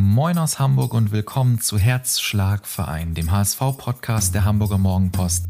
[0.00, 5.46] Moin aus Hamburg und willkommen zu Herzschlagverein, dem HSV-Podcast der Hamburger Morgenpost.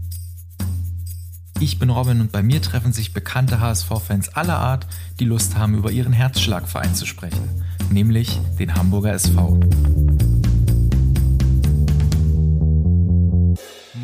[1.61, 4.87] Ich bin Robin und bei mir treffen sich bekannte HSV-Fans aller Art,
[5.21, 9.61] die Lust haben, über ihren Herzschlagverein zu sprechen, nämlich den Hamburger SV.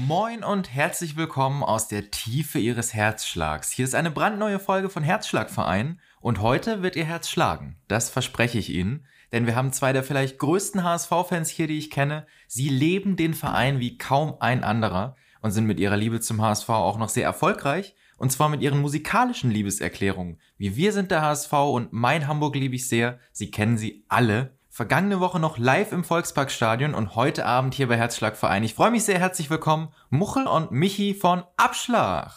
[0.06, 3.70] Moin und herzlich willkommen aus der Tiefe Ihres Herzschlags.
[3.70, 7.76] Hier ist eine brandneue Folge von Herzschlagverein und heute wird Ihr Herz schlagen.
[7.88, 11.90] Das verspreche ich Ihnen denn wir haben zwei der vielleicht größten HSV-Fans hier, die ich
[11.90, 12.24] kenne.
[12.46, 16.70] Sie leben den Verein wie kaum ein anderer und sind mit ihrer Liebe zum HSV
[16.70, 17.96] auch noch sehr erfolgreich.
[18.16, 20.38] Und zwar mit ihren musikalischen Liebeserklärungen.
[20.56, 23.18] Wie wir sind der HSV und mein Hamburg liebe ich sehr.
[23.32, 24.54] Sie kennen sie alle.
[24.70, 28.62] Vergangene Woche noch live im Volksparkstadion und heute Abend hier bei Herzschlagverein.
[28.62, 32.32] Ich freue mich sehr herzlich willkommen, Muchel und Michi von Abschlag.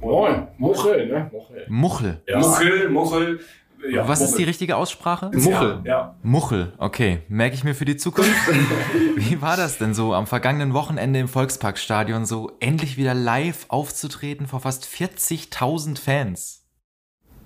[0.00, 1.30] Moin, Muchel, ne?
[1.30, 1.66] Muchel.
[1.68, 2.22] Muchel.
[2.26, 2.38] Ja.
[2.38, 3.40] Muchel, Muchel.
[3.90, 4.30] Ja, Was Muchel.
[4.30, 5.30] ist die richtige Aussprache?
[5.34, 5.80] Muchel.
[5.84, 6.16] Ja.
[6.22, 7.20] Muchel, okay.
[7.28, 8.32] Merke ich mir für die Zukunft.
[9.16, 14.46] Wie war das denn so am vergangenen Wochenende im Volksparkstadion, so endlich wieder live aufzutreten
[14.46, 16.64] vor fast 40.000 Fans?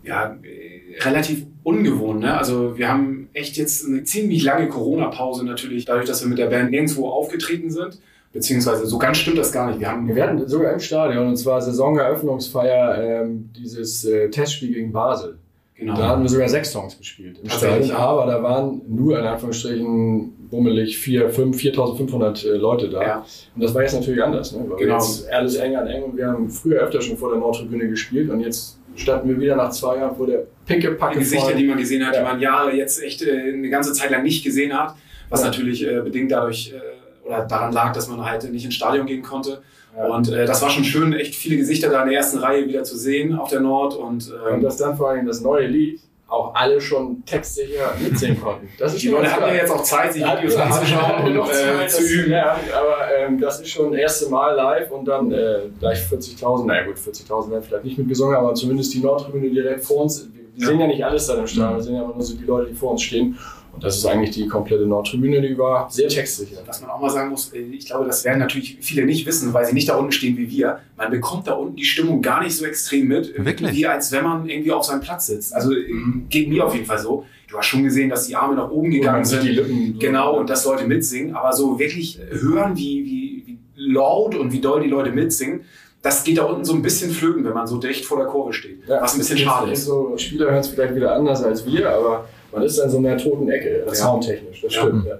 [0.04, 2.20] Ja, äh, relativ ungewohnt.
[2.20, 2.36] Ne?
[2.36, 6.48] Also wir haben echt jetzt eine ziemlich lange Corona-Pause natürlich, dadurch, dass wir mit der
[6.48, 8.00] Band nirgendwo aufgetreten sind.
[8.32, 9.78] Beziehungsweise so ganz stimmt das gar nicht.
[9.78, 14.90] Wir, haben wir werden sogar im Stadion, und zwar Saisoneröffnungsfeier, ähm, dieses äh, Testspiel gegen
[14.90, 15.38] Basel.
[15.82, 15.96] Genau.
[15.96, 20.48] Da hatten wir sogar sechs Songs gespielt im Stadion, aber da waren nur in Anführungsstrichen
[20.48, 23.02] bummelig 4, 5, 4.500 Leute da.
[23.02, 23.26] Ja.
[23.56, 24.64] Und das war jetzt natürlich anders, ne?
[24.68, 24.94] weil genau.
[24.94, 28.30] jetzt alles eng an eng und wir haben früher öfter schon vor der Nordtribüne gespielt
[28.30, 31.14] und jetzt standen wir wieder nach zwei Jahren vor der pinke Packe.
[31.14, 32.20] Die Gesichter, die man gesehen hat, ja.
[32.20, 34.94] die man Jahre jetzt echt äh, eine ganze Zeit lang nicht gesehen hat,
[35.30, 35.46] was ja.
[35.46, 39.22] natürlich äh, bedingt dadurch äh, oder daran lag, dass man halt nicht ins Stadion gehen
[39.22, 39.62] konnte.
[39.96, 42.82] Und äh, das war schon schön, echt viele Gesichter da in der ersten Reihe wieder
[42.82, 43.94] zu sehen auf der Nord.
[43.94, 46.00] Und, ähm, und dass dann vor allem das neue Lied
[46.32, 48.68] auch alle schon textsicher mitsingen konnten.
[48.78, 52.02] Das ist die Leute haben ja jetzt auch Zeit, sich Videos anzuschauen und äh, zu
[52.02, 52.32] üben.
[52.32, 56.64] Ja, aber ähm, das ist schon das erste Mal live und dann äh, gleich 40.000,
[56.64, 60.26] naja gut, 40.000 werden vielleicht nicht mitgesungen, aber zumindest die Nordtribüne direkt vor uns.
[60.54, 62.44] Wir sehen ja nicht alles da im Stadion, wir sehen ja immer nur so die
[62.44, 63.38] Leute, die vor uns stehen.
[63.72, 66.58] Und das ist eigentlich die komplette Nordtribüne, die war sehr textsicher.
[66.66, 69.52] Was man auch mal sagen muss, äh, ich glaube, das werden natürlich viele nicht wissen,
[69.54, 70.80] weil sie nicht da unten stehen wie wir.
[70.96, 73.72] Man bekommt da unten die Stimmung gar nicht so extrem mit, Wirklich?
[73.72, 75.54] wie als wenn man irgendwie auf seinem Platz sitzt.
[75.54, 76.26] Also äh, mhm.
[76.28, 77.24] geht mir auf jeden Fall so.
[77.48, 79.42] Du hast schon gesehen, dass die Arme nach oben gegangen sind.
[79.42, 81.34] Die Lippen, genau, und dass Leute mitsingen.
[81.34, 85.62] Aber so wirklich hören, wie, wie, wie laut und wie doll die Leute mitsingen,
[86.02, 88.52] das geht da unten so ein bisschen flöten, wenn man so dicht vor der Kurve
[88.52, 88.86] steht.
[88.88, 89.84] Ja, was ein bisschen schade ist.
[89.84, 93.04] So, Spieler hören es vielleicht wieder anders als wir, aber man ist dann so in
[93.04, 93.94] der toten Ecke, ja.
[93.94, 95.06] soundtechnisch, das stimmt.
[95.06, 95.18] Ja.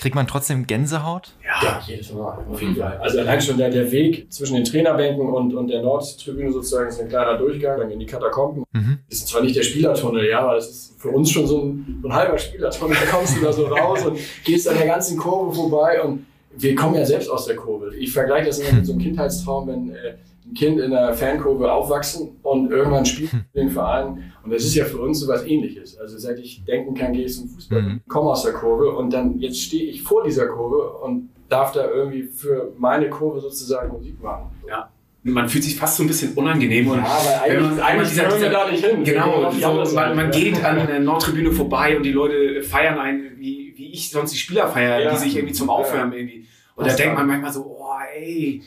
[0.00, 1.34] Kriegt man trotzdem Gänsehaut?
[1.44, 2.96] Ja, ja jedes Mal, auf jeden Fall.
[3.02, 7.00] Also allein schon der, der Weg zwischen den Trainerbänken und, und der Nordtribüne sozusagen ist
[7.02, 8.64] ein kleiner Durchgang, dann in die Katakomben.
[8.72, 9.00] Mhm.
[9.10, 11.98] Das ist zwar nicht der Spielertunnel, ja, aber das ist für uns schon so ein,
[12.00, 12.96] so ein halber Spielertunnel.
[12.98, 16.24] Da kommst du da so raus und gehst an der ganzen Kurve vorbei und
[16.56, 17.94] wir kommen ja selbst aus der Kurve.
[17.94, 20.14] Ich vergleiche das immer mit so einem Kindheitstraum, wenn äh,
[20.54, 23.44] Kind in einer Fankurve aufwachsen und irgendwann spielt hm.
[23.54, 24.32] den Verein.
[24.42, 25.98] Und das ist ja für uns so was ähnliches.
[25.98, 28.00] Also seit ich denken kann, gehe ich zum Fußball, mhm.
[28.08, 31.88] komme aus der Kurve und dann jetzt stehe ich vor dieser Kurve und darf da
[31.90, 34.50] irgendwie für meine Kurve sozusagen Musik machen.
[34.68, 34.90] Ja.
[35.22, 38.28] Man fühlt sich fast so ein bisschen unangenehm und ja, weil eigentlich, man, eigentlich dieser,
[38.28, 39.04] dieser, da nicht hin.
[39.04, 43.74] Genau, so, man, man geht an der Nordtribüne vorbei und die Leute feiern einen, wie,
[43.76, 45.10] wie ich sonst die Spieler feiere, ja.
[45.10, 46.46] die sich irgendwie zum Aufwärmen irgendwie.
[46.74, 47.79] Und da denkt man manchmal so, oh
[48.14, 48.62] ey,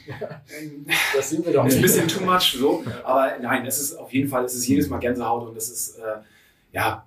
[1.16, 1.74] das sind wir doch nicht.
[1.74, 2.84] Ist ein bisschen too much so.
[3.04, 6.00] Aber nein, es ist auf jeden Fall, es ist jedes Mal Gänsehaut und es ist,
[6.00, 6.22] äh,
[6.72, 7.06] ja,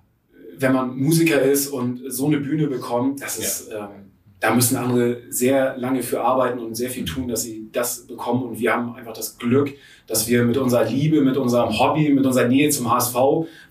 [0.57, 3.85] wenn man Musiker ist und so eine Bühne bekommt, das ist, ja.
[3.85, 8.05] ähm, da müssen andere sehr lange für arbeiten und sehr viel tun, dass sie das
[8.05, 8.43] bekommen.
[8.43, 9.73] Und wir haben einfach das Glück,
[10.05, 13.15] dass wir mit unserer Liebe, mit unserem Hobby, mit unserer Nähe zum HSV,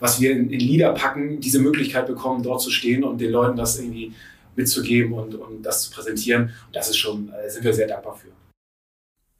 [0.00, 3.56] was wir in, in Lieder packen, diese Möglichkeit bekommen, dort zu stehen und den Leuten
[3.56, 4.12] das irgendwie
[4.56, 6.44] mitzugeben und, und das zu präsentieren.
[6.66, 8.28] Und das ist schon, äh, sind wir sehr dankbar für.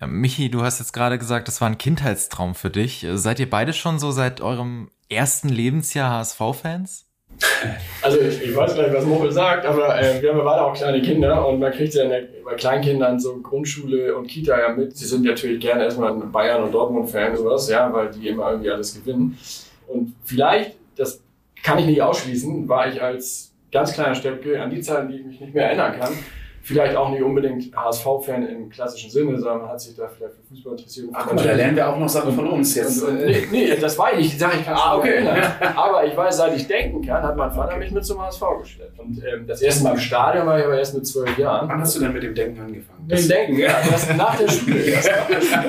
[0.04, 3.06] Michi, du hast jetzt gerade gesagt, das war ein Kindheitstraum für dich.
[3.14, 7.06] Seid ihr beide schon so seit eurem ersten Lebensjahr HSV-Fans?
[8.02, 10.62] Also ich, ich, weiß gar nicht, was Mochel sagt, aber äh, wir haben ja beide
[10.62, 14.68] auch kleine Kinder und man kriegt ja der, bei Kleinkindern so Grundschule und Kita ja
[14.68, 14.96] mit.
[14.96, 18.50] Sie sind natürlich gerne erstmal ein Bayern- und Dortmund-Fan oder sowas, ja, weil die immer
[18.50, 19.36] irgendwie alles gewinnen.
[19.88, 21.20] Und vielleicht, das
[21.62, 25.26] kann ich nicht ausschließen, war ich als ganz kleiner Stöpke, an die Zeiten, die ich
[25.26, 26.12] mich nicht mehr erinnern kann,
[26.66, 30.42] vielleicht auch nicht unbedingt HSV-Fan im klassischen Sinne, sondern man hat sich da vielleicht für
[30.48, 31.10] Fußball interessiert.
[31.12, 33.04] Ach, guck da lernen wir auch noch Sachen von uns jetzt.
[33.04, 35.14] Und, und, nee, nee, das war ich, sage, ich kann ah, okay.
[35.14, 35.52] erinnern.
[35.76, 38.90] Aber ich weiß, seit ich denken kann, hat mein Vater mich mit zum HSV gestellt.
[38.98, 41.68] Und ähm, das erste Mal im Stadion war ich aber erst mit zwölf Jahren.
[41.68, 43.06] Wann hast du denn mit dem Denken angefangen?
[43.06, 43.70] Mit dem Denken, ja.
[43.88, 44.82] Das nach der Schule.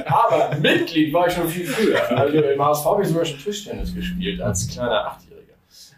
[0.07, 2.17] aber Mitglied war ich schon viel früher.
[2.17, 5.26] Also im HSV habe ich sogar schon Tischtennis gespielt, als kleiner Achtjähriger.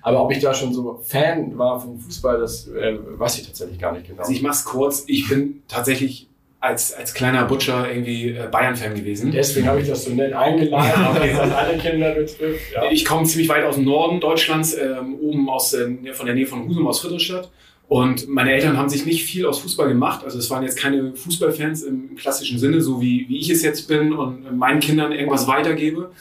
[0.02, 3.80] Aber ob ich da schon so Fan war vom Fußball, das äh, weiß ich tatsächlich
[3.80, 4.22] gar nicht genau.
[4.22, 5.04] Also ich mach's kurz.
[5.08, 6.30] Ich bin tatsächlich
[6.62, 9.32] als, als kleiner Butcher irgendwie äh, Bayern-Fan gewesen.
[9.32, 11.34] Deswegen habe ich das so nett eingeladen, okay.
[11.36, 12.74] was alle Kinder betrifft.
[12.74, 12.92] Ja.
[12.92, 16.46] Ich komme ziemlich weit aus dem Norden Deutschlands, ähm, oben aus, äh, von der Nähe
[16.46, 17.50] von Husum aus Friedrichstadt.
[17.88, 20.24] Und meine Eltern haben sich nicht viel aus Fußball gemacht.
[20.24, 23.88] Also es waren jetzt keine Fußballfans im klassischen Sinne, so wie, wie ich es jetzt
[23.88, 26.12] bin und meinen Kindern irgendwas weitergebe.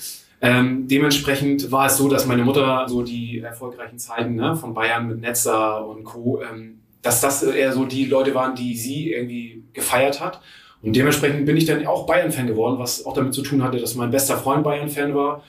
[0.40, 5.08] Ähm, dementsprechend war es so, dass meine Mutter so die erfolgreichen Zeiten ne, von Bayern
[5.08, 9.64] mit Netzer und Co., ähm, dass das eher so die Leute waren, die sie irgendwie
[9.73, 10.40] gefeiert hat.
[10.82, 13.94] Und dementsprechend bin ich dann auch Bayern-Fan geworden, was auch damit zu tun hatte, dass
[13.94, 15.43] mein bester Freund Bayern-Fan war.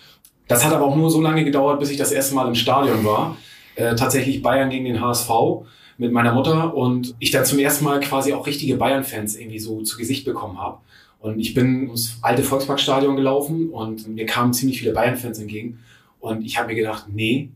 [0.48, 3.06] Das hat aber auch nur so lange gedauert, bis ich das erste Mal im Stadion
[3.06, 3.38] war.
[3.76, 5.30] Äh, tatsächlich Bayern gegen den HSV
[5.98, 9.82] mit meiner Mutter und ich dann zum ersten Mal quasi auch richtige Bayern-Fans irgendwie so
[9.84, 10.80] zu Gesicht bekommen habe.
[11.20, 15.80] Und ich bin ums alte Volksparkstadion gelaufen und mir kamen ziemlich viele Bayern-Fans entgegen.
[16.20, 17.50] Und ich habe mir gedacht, nee,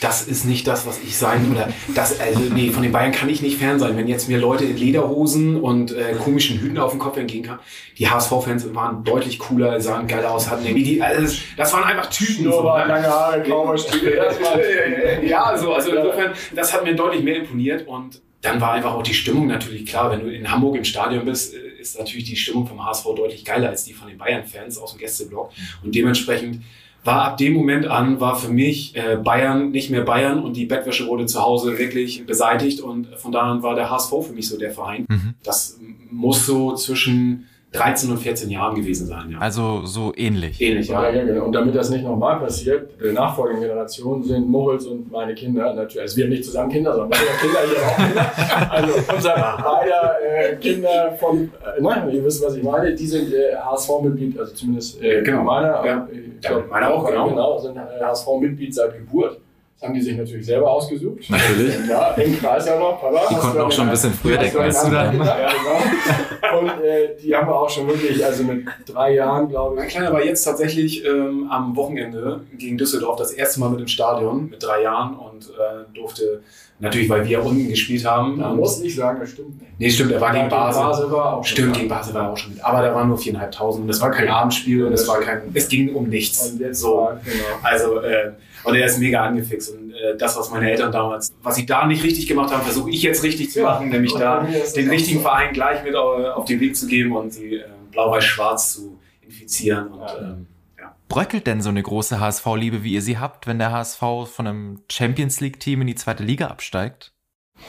[0.00, 3.28] das ist nicht das, was ich sein oder das, also nee, von den Bayern kann
[3.28, 3.96] ich nicht fern sein.
[3.96, 7.60] Wenn jetzt mir Leute in Lederhosen und äh, komischen Hüten auf den Kopf entgegenkamen,
[7.98, 12.08] die HSV-Fans waren deutlich cooler, sahen geil aus, hatten irgendwie die, also, das waren einfach
[12.08, 12.44] Typen.
[12.44, 12.84] Nur so, ne?
[12.86, 13.76] lange Haare, kaum
[15.22, 19.02] Ja, so, also insofern, das hat mir deutlich mehr imponiert und dann war einfach auch
[19.02, 20.10] die Stimmung natürlich klar.
[20.10, 23.68] Wenn du in Hamburg im Stadion bist, ist natürlich die Stimmung vom HSV deutlich geiler
[23.68, 25.50] als die von den Bayern-Fans aus dem Gästeblock.
[25.82, 26.62] Und dementsprechend
[27.04, 30.66] war ab dem Moment an, war für mich äh, Bayern nicht mehr Bayern und die
[30.66, 34.48] Bettwäsche wurde zu Hause wirklich beseitigt und von da an war der HSV für mich
[34.48, 35.06] so der Verein.
[35.08, 35.34] Mhm.
[35.42, 35.78] Das
[36.10, 39.30] muss so zwischen 13 und 14 Jahren gewesen sein.
[39.30, 39.38] Ja.
[39.38, 40.60] Also so ähnlich.
[40.60, 41.08] Ähnlich, ja.
[41.08, 41.44] ja, ja genau.
[41.44, 46.00] Und damit das nicht nochmal passiert, die nachfolgenden Generationen sind Moritz und meine Kinder natürlich.
[46.00, 48.70] Also wir haben nicht zusammen Kinder, sondern meine Kinder hier auch Kinder.
[48.70, 53.32] Also unser beider äh, Kinder von, äh, nein, ihr wisst, was ich meine, die sind
[53.32, 55.44] äh, HSV-Mitglied, also zumindest äh, genau.
[55.44, 55.86] meiner.
[55.86, 56.08] Ja.
[56.12, 57.28] Ich glaub, ja, meiner auch, genau.
[57.28, 59.39] genau sind HSV-Mitglied seit Geburt.
[59.80, 61.20] Das haben die sich natürlich selber ausgesucht.
[61.30, 61.74] Natürlich.
[61.88, 63.00] Ja, im Kreis ja noch.
[63.00, 65.16] Papa, die konnten auch schon ein bisschen früher denken als du dann.
[65.16, 66.60] Ja, genau.
[66.60, 69.80] Und äh, die haben wir auch schon wirklich, also mit drei Jahren, glaube ich.
[69.80, 73.88] Mein Kleiner war jetzt tatsächlich ähm, am Wochenende gegen Düsseldorf das erste Mal mit im
[73.88, 76.42] Stadion mit drei Jahren und äh, durfte
[76.78, 78.36] natürlich, weil wir unten gespielt haben.
[78.36, 79.72] Man muss nicht sagen, das stimmt nicht.
[79.78, 80.82] Nee, stimmt, er war gegen Basel.
[80.82, 82.62] Basel war auch stimmt, gegen Basel war er auch schon mit.
[82.62, 85.68] Aber da waren nur viereinhalbtausend und es war kein Abendspiel und es war kein, es
[85.70, 86.50] ging um nichts.
[86.50, 86.98] Und jetzt so.
[86.98, 87.44] War, genau.
[87.62, 88.32] Also, äh,
[88.64, 89.74] und er ist mega angefixt.
[89.74, 92.90] Und äh, das, was meine Eltern damals, was sie da nicht richtig gemacht haben, versuche
[92.90, 94.46] ich jetzt richtig zu machen, nämlich da
[94.76, 98.98] den richtigen Verein gleich mit auf den Weg zu geben und sie äh, blau-weiß-schwarz zu
[99.22, 99.88] infizieren.
[99.88, 100.46] Und, ähm,
[100.78, 100.94] ja.
[101.08, 104.80] Bröckelt denn so eine große HSV-Liebe, wie ihr sie habt, wenn der HSV von einem
[104.90, 107.12] Champions League-Team in die zweite Liga absteigt?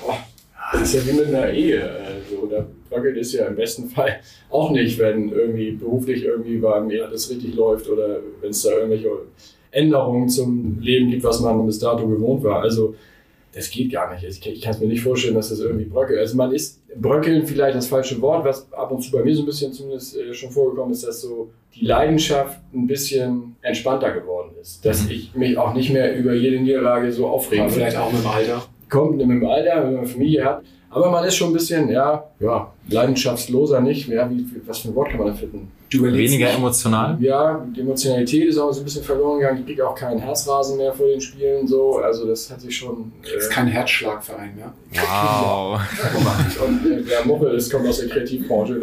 [0.05, 0.13] Oh,
[0.73, 1.89] das ist ja wie mit einer Ehe.
[2.05, 6.79] Also, da bröckelt es ja im besten Fall auch nicht, wenn irgendwie beruflich irgendwie bei
[6.81, 9.09] mir alles richtig läuft oder wenn es da irgendwelche
[9.71, 12.61] Änderungen zum Leben gibt, was man bis dato gewohnt war.
[12.61, 12.95] Also
[13.53, 14.23] das geht gar nicht.
[14.23, 16.19] Ich, ich kann es mir nicht vorstellen, dass das irgendwie bröckelt.
[16.19, 19.43] Also man ist, bröckeln vielleicht das falsche Wort, was ab und zu bei mir so
[19.43, 24.51] ein bisschen zumindest äh, schon vorgekommen ist, dass so die Leidenschaft ein bisschen entspannter geworden
[24.61, 24.85] ist.
[24.85, 25.11] Dass mhm.
[25.11, 28.63] ich mich auch nicht mehr über jede Niederlage so aufregen Vielleicht auch mit dem Alter.
[28.89, 30.63] Kommt mit dem Alter, wenn man Familie hat.
[30.91, 34.09] Aber man ist schon ein bisschen, ja, ja, leidenschaftsloser nicht.
[34.09, 35.71] Ja, wie, was für ein Wort kann man da finden?
[35.89, 37.17] Weniger emotional?
[37.19, 39.59] Ja, die Emotionalität ist auch so ein bisschen verloren gegangen.
[39.59, 41.67] Ich kriege auch keinen Herzrasen mehr vor den Spielen.
[41.67, 41.97] So.
[41.97, 43.11] Also das hat sich schon...
[43.23, 44.73] Das ist kein Herzschlagverein mehr.
[44.93, 45.81] Wow.
[46.67, 48.81] Und äh, der Muffel das kommt aus der Kreativbranche.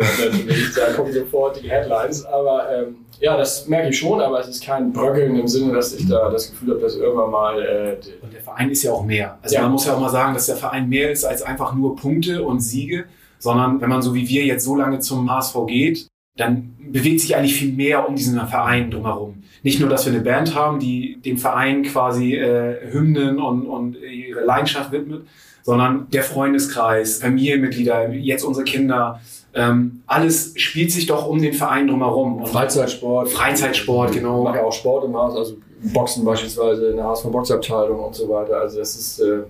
[0.76, 2.24] Da kommen sofort die Headlines.
[2.26, 5.92] Aber ähm, ja, das merke ich schon, aber es ist kein Bröckeln im Sinne, dass
[5.94, 7.62] ich da das Gefühl habe, dass irgendwann mal...
[7.62, 9.38] Äh, und der Verein ist ja auch mehr.
[9.42, 9.62] Also ja.
[9.62, 12.42] man muss ja auch mal sagen, dass der Verein mehr ist als einfach nur Punkte
[12.44, 13.06] und Siege
[13.38, 17.36] sondern wenn man so wie wir jetzt so lange zum HSV geht, dann bewegt sich
[17.36, 19.42] eigentlich viel mehr um diesen Verein drumherum.
[19.62, 23.96] Nicht nur, dass wir eine Band haben, die dem Verein quasi äh, Hymnen und, und
[23.96, 25.26] ihre Leidenschaft widmet,
[25.62, 29.20] sondern der Freundeskreis, Familienmitglieder, jetzt unsere Kinder,
[29.54, 32.36] ähm, alles spielt sich doch um den Verein drumherum.
[32.38, 33.28] Und Freizeitsport.
[33.28, 34.38] Freizeitsport, genau.
[34.40, 38.14] Ich mache ja auch Sport im Haus, also Boxen beispielsweise in der HSV Boxabteilung und
[38.14, 38.60] so weiter.
[38.60, 39.42] Also das ist äh,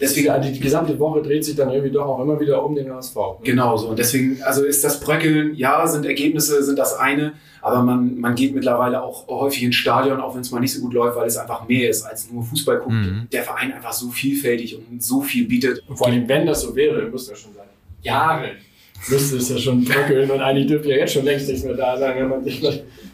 [0.00, 2.92] Deswegen, also die gesamte Woche dreht sich dann irgendwie doch auch immer wieder um den
[2.92, 3.16] HSV.
[3.16, 3.22] Ne?
[3.42, 3.88] Genau so.
[3.88, 8.36] Und deswegen, also ist das Bröckeln, ja, sind Ergebnisse, sind das eine, aber man, man
[8.36, 11.26] geht mittlerweile auch häufig ins Stadion, auch wenn es mal nicht so gut läuft, weil
[11.26, 13.00] es einfach mehr ist als nur Fußball gucken.
[13.00, 13.28] Mhm.
[13.32, 15.82] Der Verein einfach so vielfältig und so viel bietet.
[15.88, 17.66] Und vor allem, wenn das so wäre, müsste es schon sein.
[18.02, 18.50] Jahre
[19.08, 21.96] müsste es ja schon bröckeln und eigentlich dürfte ja jetzt schon längst nichts mehr da
[21.96, 22.60] sein, wenn man sich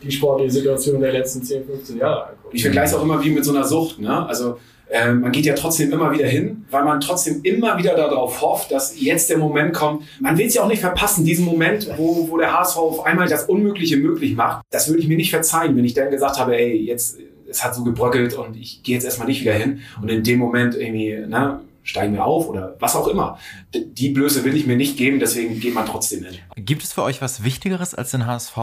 [0.02, 2.54] die sportliche Situation der letzten 10, 15 Jahre anguckt.
[2.54, 4.00] Ich vergleiche es auch immer wie mit so einer Sucht.
[4.00, 4.26] Ne?
[4.26, 8.40] Also äh, man geht ja trotzdem immer wieder hin, weil man trotzdem immer wieder darauf
[8.40, 10.04] hofft, dass jetzt der Moment kommt.
[10.20, 13.28] Man will es ja auch nicht verpassen, diesen Moment, wo, wo der HSV auf einmal
[13.28, 14.64] das Unmögliche möglich macht.
[14.70, 17.74] Das würde ich mir nicht verzeihen, wenn ich dann gesagt habe, ey, jetzt es hat
[17.74, 19.80] so gebröckelt und ich gehe jetzt erstmal nicht wieder hin.
[20.00, 23.38] Und in dem Moment irgendwie, ne, steigen wir auf oder was auch immer.
[23.72, 26.38] Die Blöße will ich mir nicht geben, deswegen geht man trotzdem hin.
[26.56, 28.56] Gibt es für euch was Wichtigeres als den HSV?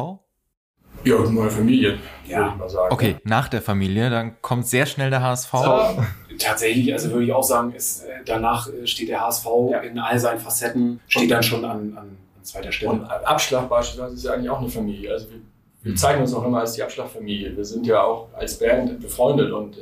[1.03, 1.97] Ja, neue Familie,
[2.27, 2.37] ja.
[2.37, 2.93] würde ich mal sagen.
[2.93, 5.51] Okay, nach der Familie, dann kommt sehr schnell der HSV.
[5.51, 6.03] So,
[6.37, 9.79] tatsächlich, also würde ich auch sagen, ist, äh, danach äh, steht der HSV ja.
[9.79, 12.91] in all seinen Facetten, steht dann schon an, an, an zweiter Stelle.
[12.91, 15.11] Und Abschlag beispielsweise ist ja eigentlich auch eine Familie.
[15.11, 15.39] Also wir,
[15.83, 17.55] wir zeigen uns auch immer als die Abschlagfamilie.
[17.55, 19.81] Wir sind ja auch als Band befreundet und äh,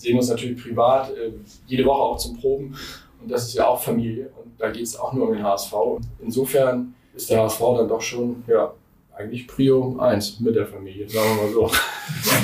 [0.00, 1.30] sehen uns natürlich privat äh,
[1.66, 2.76] jede Woche auch zum Proben.
[3.20, 4.30] Und das ist ja auch Familie.
[4.42, 5.72] Und da geht es auch nur um den HSV.
[6.20, 8.72] Insofern ist der HSV dann doch schon ja,
[9.14, 11.70] eigentlich Prio 1 mit der Familie, sagen wir mal so.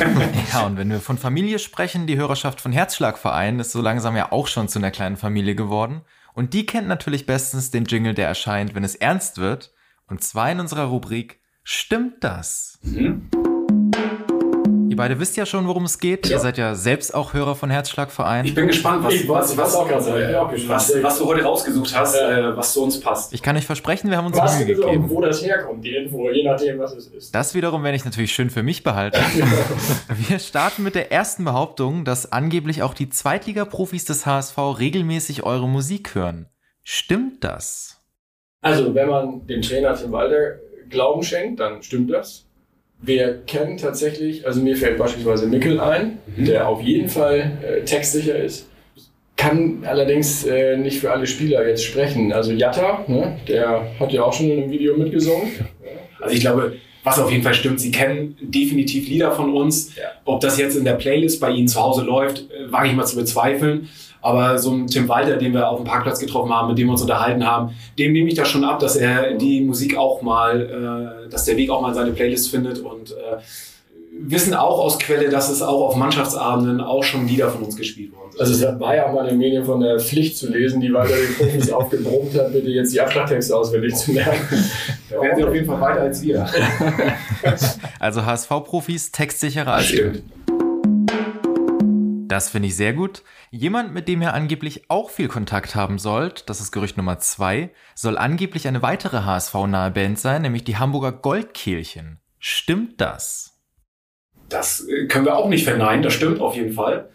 [0.53, 4.33] ja, und wenn wir von Familie sprechen, die Hörerschaft von Herzschlagverein ist so langsam ja
[4.33, 6.03] auch schon zu einer kleinen Familie geworden.
[6.35, 9.73] Und die kennt natürlich bestens den Jingle, der erscheint, wenn es ernst wird.
[10.09, 12.79] Und zwar in unserer Rubrik Stimmt das?
[12.83, 13.29] Mhm.
[14.97, 16.27] Ihr beide wisst ja schon, worum es geht.
[16.27, 16.37] Ja.
[16.37, 18.47] Ihr seid ja selbst auch Hörer von Herzschlagverein.
[18.47, 19.91] Ich bin gespannt, was, ich, was, was, was,
[20.69, 23.35] was, was, du heute rausgesucht hast, äh, was zu uns passt.
[23.35, 25.11] Ich kann euch versprechen, wir haben uns was Mühe gegeben.
[25.11, 27.35] wo das herkommt, die Info, je nachdem, was es ist.
[27.35, 29.21] Das wiederum werde ich natürlich schön für mich behalten.
[30.29, 35.69] wir starten mit der ersten Behauptung, dass angeblich auch die Zweitliga-Profis des HSV regelmäßig eure
[35.69, 36.47] Musik hören.
[36.83, 38.01] Stimmt das?
[38.63, 40.57] Also, wenn man dem Trainer Tim Walter
[40.89, 42.46] Glauben schenkt, dann stimmt das.
[43.07, 46.45] Wir kennen tatsächlich, also mir fällt beispielsweise Mickel ein, mhm.
[46.45, 48.69] der auf jeden Fall äh, textsicher ist.
[49.37, 52.33] Kann allerdings äh, nicht für alle Spieler jetzt sprechen.
[52.33, 55.53] Also Jatta, ne, der hat ja auch schon in einem Video mitgesungen.
[56.21, 59.95] Also ich glaube, was auf jeden Fall stimmt, sie kennen definitiv Lieder von uns.
[59.95, 60.07] Ja.
[60.25, 63.07] Ob das jetzt in der Playlist bei ihnen zu Hause läuft, äh, wage ich mal
[63.07, 63.89] zu bezweifeln.
[64.27, 66.93] Aber so ein Tim Walter, den wir auf dem Parkplatz getroffen haben, mit dem wir
[66.93, 71.27] uns unterhalten haben, dem nehme ich das schon ab, dass er die Musik auch mal,
[71.27, 73.37] äh, dass der Weg auch mal seine Playlist findet und äh,
[74.19, 78.11] wissen auch aus Quelle, dass es auch auf Mannschaftsabenden auch schon Lieder von uns gespielt
[78.17, 78.37] wurden.
[78.41, 80.93] Also es war ja auch mal in den Medien von der Pflicht zu lesen, die
[80.93, 84.41] Walter den Profis aufgebrummt hat, bitte jetzt die Abschlagtexte auswendig zu lernen.
[85.09, 86.45] Da werden sie auf jeden Fall weiter als wir.
[88.01, 90.15] Also HSV-Profis textsicherer als ihr.
[92.29, 93.23] Das finde ich sehr gut.
[93.53, 97.71] Jemand, mit dem ihr angeblich auch viel Kontakt haben sollt, das ist Gerücht Nummer zwei,
[97.95, 102.19] soll angeblich eine weitere HSV-nahe Band sein, nämlich die Hamburger Goldkehlchen.
[102.41, 103.61] Stimmt das?
[104.49, 107.11] Das äh, können wir auch nicht verneinen, das stimmt auf jeden Fall.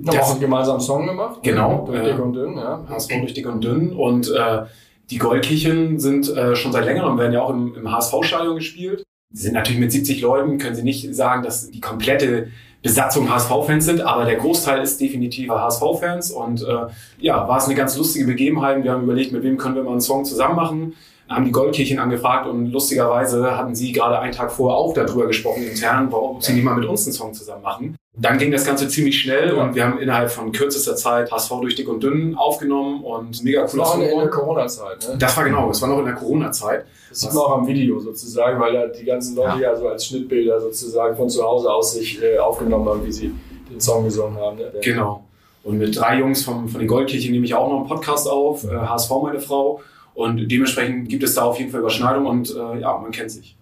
[0.00, 1.40] Wir haben auch einen gemeinsamen Song gemacht.
[1.42, 1.84] Genau.
[1.86, 2.86] Durch dick und dünn, ja.
[2.88, 3.92] HSV durch dick und dünn.
[3.92, 4.62] Und äh,
[5.10, 9.02] die Goldkirchen sind äh, schon seit längerem, werden ja auch im, im HSV-Stadion gespielt.
[9.30, 12.48] Sie sind natürlich mit 70 Leuten, können Sie nicht sagen, dass die komplette
[12.82, 16.86] Besatzung HSV-Fans sind, aber der Großteil ist definitiv HSV-Fans und äh,
[17.18, 18.82] ja, war es eine ganz lustige Begebenheit.
[18.84, 20.94] Wir haben überlegt, mit wem können wir mal einen Song zusammen machen,
[21.28, 25.64] haben die Goldkirchen angefragt und lustigerweise hatten sie gerade einen Tag vorher auch darüber gesprochen
[25.64, 27.96] intern, warum sie nicht mal mit uns einen Song zusammen machen.
[28.16, 31.74] Dann ging das Ganze ziemlich schnell und wir haben innerhalb von kürzester Zeit HSV durch
[31.74, 33.78] dick und dünn aufgenommen und mega cool.
[33.78, 35.16] Das war in der Corona-Zeit, ne?
[35.18, 36.84] Das war genau, das war noch in der Corona-Zeit.
[37.08, 40.06] Das sieht man auch am Video sozusagen, weil da die ganzen Leute ja, so als
[40.06, 43.34] Schnittbilder sozusagen von zu Hause aus sich äh, aufgenommen haben, wie sie
[43.70, 44.58] den Song gesungen haben.
[44.58, 44.72] Ne?
[44.82, 45.24] Genau.
[45.64, 48.64] Und mit drei Jungs vom, von den Goldkirchen nehme ich auch noch einen Podcast auf,
[48.64, 49.80] äh, HSV meine Frau.
[50.14, 53.56] Und dementsprechend gibt es da auf jeden Fall Überschneidung und äh, ja, man kennt sich.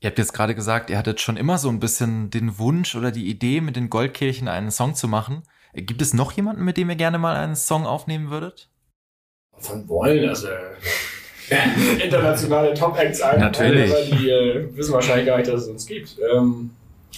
[0.00, 3.10] Ihr habt jetzt gerade gesagt, ihr hattet schon immer so ein bisschen den Wunsch oder
[3.10, 5.42] die Idee, mit den Goldkirchen einen Song zu machen.
[5.74, 8.70] Gibt es noch jemanden, mit dem ihr gerne mal einen Song aufnehmen würdet?
[9.58, 10.48] Von wollen, also
[12.04, 13.40] internationale Top-Acts ein.
[13.40, 13.90] Natürlich.
[13.90, 16.16] Aber die äh, wissen wahrscheinlich gar nicht, dass es uns gibt.
[16.34, 16.70] Ähm,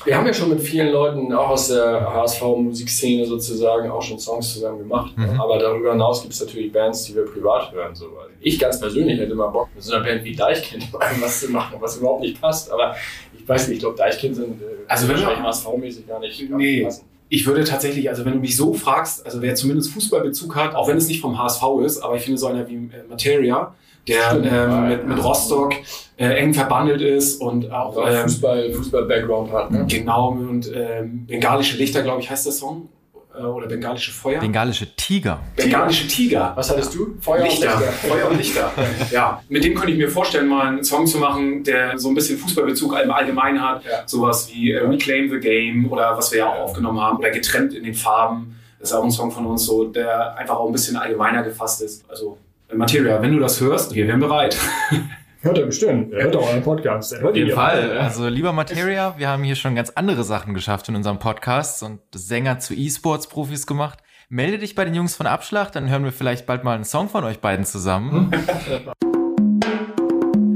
[0.04, 4.52] wir haben ja schon mit vielen Leuten, auch aus der HSV-Musikszene sozusagen, auch schon Songs
[4.52, 5.16] zusammen gemacht.
[5.16, 5.40] Mhm.
[5.40, 7.94] Aber darüber hinaus gibt es natürlich Bands, die wir privat hören.
[7.94, 8.06] So.
[8.40, 10.88] Ich ganz persönlich hätte mal Bock, mit so einer Band wie Deichkind
[11.20, 12.72] was zu machen, was überhaupt nicht passt.
[12.72, 12.96] Aber
[13.38, 16.84] ich weiß nicht, ich glaube, Deichkind sind äh, also wahrscheinlich HSV-mäßig gar nicht, gar nee.
[16.84, 17.04] passen.
[17.28, 20.88] Ich würde tatsächlich, also wenn du mich so fragst, also wer zumindest Fußballbezug hat, auch
[20.88, 23.74] wenn es nicht vom HSV ist, aber ich finde so einer wie äh, Materia,
[24.08, 25.74] der ähm, mit, mit Rostock
[26.16, 29.70] äh, eng verbandelt ist und auch ähm, Fußball, Fußball-Background hat.
[29.70, 29.86] Ne?
[29.88, 32.88] Genau, und ähm, Bengalische Lichter, glaube ich, heißt der Song.
[33.34, 34.40] Äh, oder Bengalische Feuer.
[34.40, 35.40] Bengalische Tiger.
[35.56, 36.52] Bengalische Tiger.
[36.54, 37.16] Was hattest du?
[37.20, 37.74] Feuer Lichter.
[37.74, 37.92] und Lichter.
[38.08, 38.72] Feuer und Lichter.
[39.10, 42.14] ja, mit dem könnte ich mir vorstellen, mal einen Song zu machen, der so ein
[42.14, 43.84] bisschen Fußballbezug im Allgemeinen hat.
[43.84, 44.02] Ja.
[44.06, 47.18] Sowas wie äh, Reclaim the Game oder was wir ja auch aufgenommen haben.
[47.18, 48.58] Oder Getrennt in den Farben.
[48.78, 51.82] Das ist auch ein Song von uns, so, der einfach auch ein bisschen allgemeiner gefasst
[51.82, 52.04] ist.
[52.08, 52.36] Also
[52.74, 54.56] Materia, wenn du das hörst, wir wären bereit.
[55.42, 56.12] Hört er bestimmt.
[56.12, 57.20] Er hört auch einen Podcast.
[57.20, 57.98] Auf jeden Fall.
[57.98, 61.98] Also, lieber Materia, wir haben hier schon ganz andere Sachen geschafft in unserem Podcast und
[62.14, 63.98] Sänger zu E-Sports-Profis gemacht.
[64.28, 67.08] Melde dich bei den Jungs von Abschlag, dann hören wir vielleicht bald mal einen Song
[67.08, 68.30] von euch beiden zusammen.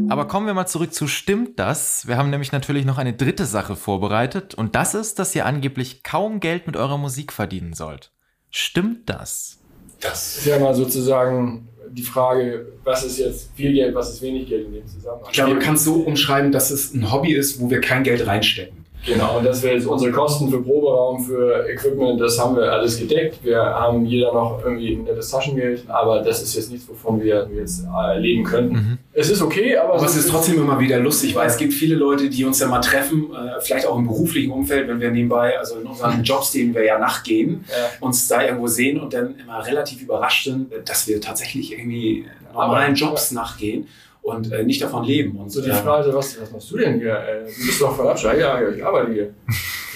[0.09, 2.07] Aber kommen wir mal zurück zu Stimmt das?
[2.07, 6.05] Wir haben nämlich natürlich noch eine dritte Sache vorbereitet und das ist, dass ihr angeblich
[6.05, 8.13] kaum Geld mit eurer Musik verdienen sollt.
[8.51, 9.59] Stimmt das?
[10.01, 14.47] Das ist ja mal sozusagen die Frage, was ist jetzt viel Geld, was ist wenig
[14.49, 15.29] Geld in dem Zusammenhang.
[15.29, 18.05] Ich glaube, man kann es so umschreiben, dass es ein Hobby ist, wo wir kein
[18.05, 18.85] Geld reinstecken.
[19.07, 22.99] Genau, und das wäre jetzt unsere Kosten für Proberaum, für Equipment, das haben wir alles
[22.99, 23.39] gedeckt.
[23.45, 27.49] Wir haben jeder noch irgendwie ein nettes Taschengeld, aber das ist jetzt nichts, wovon wir
[27.55, 28.75] jetzt äh, leben könnten.
[28.75, 28.99] Mhm.
[29.13, 29.95] Es ist okay, aber.
[29.95, 32.67] Aber es ist trotzdem immer wieder lustig, weil es gibt viele Leute, die uns ja
[32.67, 36.51] mal treffen, äh, vielleicht auch im beruflichen Umfeld, wenn wir nebenbei, also in unseren Jobs,
[36.51, 38.07] denen wir ja nachgehen, ja.
[38.07, 42.95] uns da irgendwo sehen und dann immer relativ überrascht sind, dass wir tatsächlich irgendwie normalen
[42.95, 43.87] Jobs nachgehen
[44.27, 45.37] und äh, nicht davon leben.
[45.37, 47.15] Und, so die Frage, was, was machst du denn hier?
[47.15, 48.37] Äh, du bist doch voll Abschlag.
[48.37, 49.35] Ja, ich arbeite hier.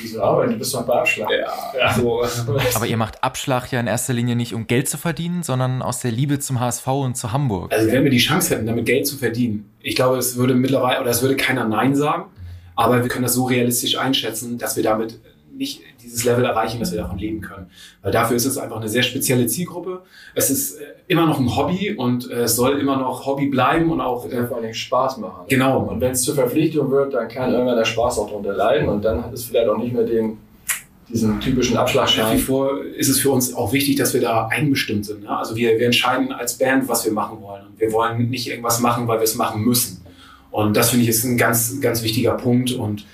[0.00, 0.52] Wieso arbeiten?
[0.52, 1.28] Du bist doch bei Abschlag.
[1.30, 1.92] Ja, ja.
[1.92, 2.22] So.
[2.76, 5.98] Aber ihr macht Abschlag ja in erster Linie nicht, um Geld zu verdienen, sondern aus
[5.98, 7.72] der Liebe zum HSV und zu Hamburg.
[7.72, 11.00] Also wenn wir die Chance hätten, damit Geld zu verdienen, ich glaube, es würde mittlerweile,
[11.00, 12.26] oder es würde keiner Nein sagen,
[12.76, 15.18] aber wir können das so realistisch einschätzen, dass wir damit
[15.60, 17.66] nicht dieses Level erreichen, dass wir davon leben können.
[18.02, 20.00] Weil dafür ist es einfach eine sehr spezielle Zielgruppe.
[20.34, 23.90] Es ist äh, immer noch ein Hobby und äh, es soll immer noch Hobby bleiben
[23.90, 25.44] und auch äh, vor allem Spaß machen.
[25.48, 25.80] Genau.
[25.80, 29.04] Und wenn es zur Verpflichtung wird, dann kann irgendwann der Spaß auch darunter leiden und
[29.04, 30.38] dann hat es vielleicht auch nicht mehr den
[31.12, 32.24] diesen typischen Abschlagschein.
[32.24, 35.24] Nach wie vor ist es für uns auch wichtig, dass wir da eigenbestimmt sind.
[35.24, 35.36] Ne?
[35.36, 37.66] Also wir, wir entscheiden als Band, was wir machen wollen.
[37.66, 40.02] Und wir wollen nicht irgendwas machen, weil wir es machen müssen.
[40.52, 42.70] Und das finde ich ist ein ganz, ganz wichtiger Punkt.
[42.70, 43.04] Und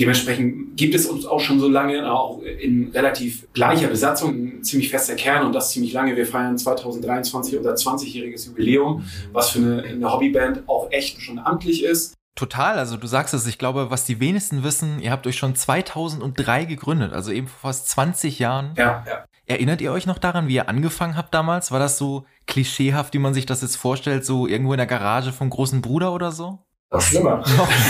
[0.00, 4.88] Dementsprechend gibt es uns auch schon so lange, auch in relativ gleicher Besatzung, ein ziemlich
[4.88, 6.16] fester Kern und das ziemlich lange.
[6.16, 11.84] Wir feiern 2023 unser 20-jähriges Jubiläum, was für eine, eine Hobbyband auch echt schon amtlich
[11.84, 12.14] ist.
[12.34, 15.54] Total, also du sagst es, ich glaube, was die wenigsten wissen, ihr habt euch schon
[15.54, 18.72] 2003 gegründet, also eben vor fast 20 Jahren.
[18.78, 19.24] Ja, ja.
[19.44, 21.72] Erinnert ihr euch noch daran, wie ihr angefangen habt damals?
[21.72, 25.32] War das so klischeehaft, wie man sich das jetzt vorstellt, so irgendwo in der Garage
[25.32, 26.60] vom großen Bruder oder so?
[26.92, 27.40] Das schlimmer.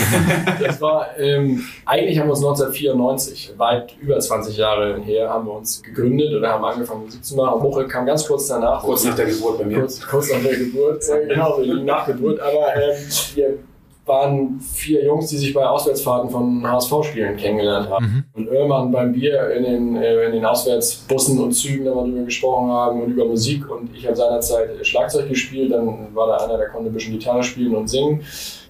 [0.61, 5.53] das war, ähm, eigentlich haben wir uns 1994, weit über 20 Jahre her, haben wir
[5.53, 7.63] uns gegründet oder haben angefangen Musik zu machen.
[7.63, 8.83] Muchel kam ganz kurz danach.
[8.83, 9.79] Kurz nach der Geburt bei mir.
[9.79, 12.39] Kurz, kurz nach der Geburt, äh, genau, die Nachgeburt.
[12.41, 12.95] Aber ähm,
[13.33, 13.57] wir
[14.05, 18.05] waren vier Jungs, die sich bei Auswärtsfahrten von HSV-Spielen kennengelernt haben.
[18.05, 18.23] Mhm.
[18.35, 22.25] Und irgendwann beim Bier in den, äh, in den Auswärtsbussen und Zügen da mal drüber
[22.25, 23.67] gesprochen haben und über Musik.
[23.67, 27.41] Und ich habe seinerzeit Schlagzeug gespielt, dann war da einer, der konnte ein bisschen Gitarre
[27.41, 28.23] spielen und singen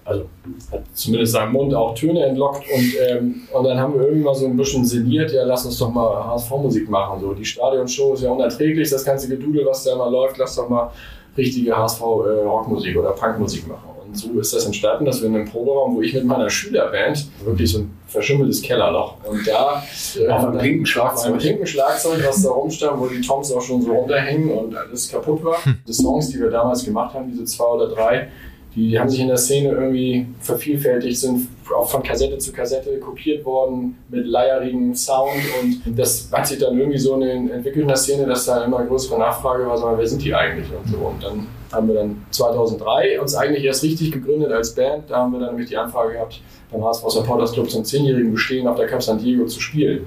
[0.04, 0.26] also
[0.70, 4.46] hat zumindest seinem Mund auch Töne entlockt und, ähm, und dann haben wir irgendwann so
[4.46, 7.20] ein bisschen sinniert, ja, lass uns doch mal HSV-Musik machen.
[7.20, 10.68] So, die Stadionshow ist ja unerträglich, das ganze Gedudel, was da immer läuft, lass doch
[10.68, 10.90] mal
[11.36, 13.90] richtige HSV-Rockmusik äh, oder Punkmusik machen.
[14.04, 17.28] Und so ist das entstanden, dass wir in einem Proberaum, wo ich mit meiner Schülerband,
[17.44, 19.82] wirklich so ein verschimmeltes Kellerloch, und da
[20.18, 23.62] äh, auf einem pinken Schlagzeug, einem pinken Schlagzeug, was da rumstand, wo die Toms auch
[23.62, 25.64] schon so runterhängen und alles kaputt war.
[25.64, 25.76] Hm.
[25.86, 28.28] Die Songs, die wir damals gemacht haben, diese zwei oder drei,
[28.74, 33.44] die haben sich in der Szene irgendwie vervielfältigt, sind auch von Kassette zu Kassette kopiert
[33.44, 38.26] worden mit leierigem Sound und das hat sich dann irgendwie so entwickelt in der Szene,
[38.26, 40.96] dass da immer größere Nachfrage war, sondern wer sind die eigentlich und so.
[40.96, 45.10] Und dann haben wir dann 2003 uns eigentlich erst richtig gegründet als Band.
[45.10, 48.66] Da haben wir dann nämlich die Anfrage gehabt, beim HSV Supporters Club zum zehnjährigen Bestehen
[48.66, 50.06] auf der Cup San Diego zu spielen.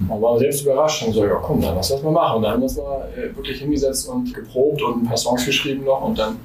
[0.00, 2.36] Und waren wir selbst überrascht und so, ja komm, dann lass das mal machen.
[2.36, 5.44] Und dann haben wir uns mal äh, wirklich hingesetzt und geprobt und ein paar Songs
[5.44, 6.36] geschrieben noch und dann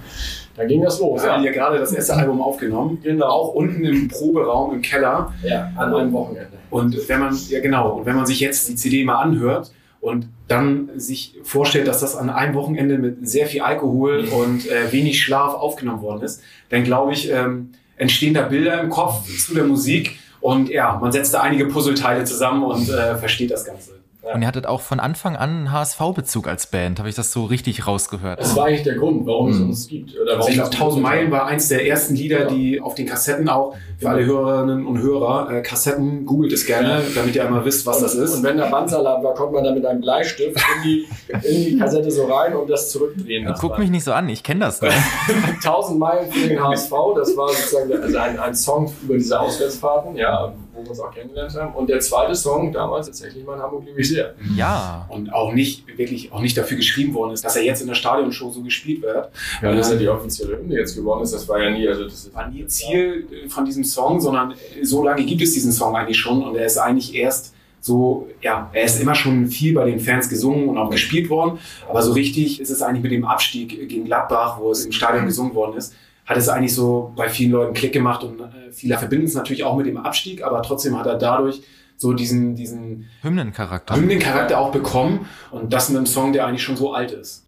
[0.56, 1.24] da ging das los.
[1.24, 3.00] Wir haben ja gerade das erste Album aufgenommen.
[3.02, 3.26] Genau.
[3.26, 5.34] Auch unten im Proberaum im Keller.
[5.44, 6.58] Ja, an einem Wochenende.
[6.70, 9.72] Und wenn man, ja genau, und wenn man sich jetzt die CD mal anhört
[10.04, 14.92] und dann sich vorstellt, dass das an einem Wochenende mit sehr viel Alkohol und äh,
[14.92, 19.54] wenig Schlaf aufgenommen worden ist, dann glaube ich, ähm, entstehen da Bilder im Kopf zu
[19.54, 24.03] der Musik und ja, man setzt da einige Puzzleteile zusammen und äh, versteht das Ganze.
[24.32, 27.00] Und ihr hattet auch von Anfang an einen HSV-Bezug als Band.
[27.00, 28.40] Habe ich das so richtig rausgehört?
[28.40, 29.54] Das war eigentlich der Grund, warum mhm.
[29.54, 30.16] es uns gibt.
[30.16, 32.48] Oder warum also ich glaube, 1000 Meilen war eins der ersten Lieder, ja.
[32.48, 37.02] die auf den Kassetten auch, für alle Hörerinnen und Hörer, äh, Kassetten, googelt es gerne,
[37.16, 38.36] damit ihr einmal wisst, was und, das ist.
[38.36, 41.08] Und wenn der Bandsalat war, konnte man da mit einem Bleistift in die,
[41.48, 43.44] in die Kassette so rein und das zurückdrehen.
[43.44, 44.82] Ja, guck mich nicht so an, ich kenne das.
[45.64, 50.16] 1000 Meilen für den HSV, das war sozusagen also ein, ein Song über diese Auswärtsfahrten,
[50.16, 50.54] ja,
[50.84, 51.74] wo wir uns auch kennengelernt haben.
[51.76, 54.36] Und der zweite Song damals tatsächlich mal in Hamburg liebe ich sehr.
[54.56, 55.06] Ja.
[55.10, 57.96] Und auch nicht, wirklich, auch nicht dafür geschrieben worden ist, dass er jetzt in der
[57.96, 59.30] Stadionshow so gespielt wird.
[59.62, 62.34] Ja, dass er die offizielle Hymne jetzt geworden ist, das war ja nie, also das
[62.34, 66.44] war nie Ziel von diesem Song, sondern so lange gibt es diesen Song eigentlich schon
[66.44, 70.30] und er ist eigentlich erst so, ja, er ist immer schon viel bei den Fans
[70.30, 74.06] gesungen und auch gespielt worden, aber so richtig ist es eigentlich mit dem Abstieg gegen
[74.06, 75.94] Gladbach, wo es im Stadion gesungen worden ist,
[76.26, 79.64] hat es eigentlich so bei vielen Leuten Klick gemacht und äh, viele verbinden es natürlich
[79.64, 81.62] auch mit dem Abstieg, aber trotzdem hat er dadurch
[81.98, 83.96] so diesen, diesen Hymnencharakter.
[83.96, 87.43] Hymnencharakter auch bekommen und das mit einem Song, der eigentlich schon so alt ist.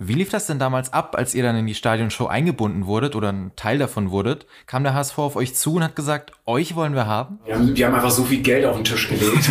[0.00, 3.32] Wie lief das denn damals ab, als ihr dann in die Stadionshow eingebunden wurdet oder
[3.32, 4.46] ein Teil davon wurdet?
[4.66, 7.40] Kam der HSV auf euch zu und hat gesagt, euch wollen wir haben?
[7.44, 9.50] Wir haben, wir haben einfach so viel Geld auf den Tisch gelegt,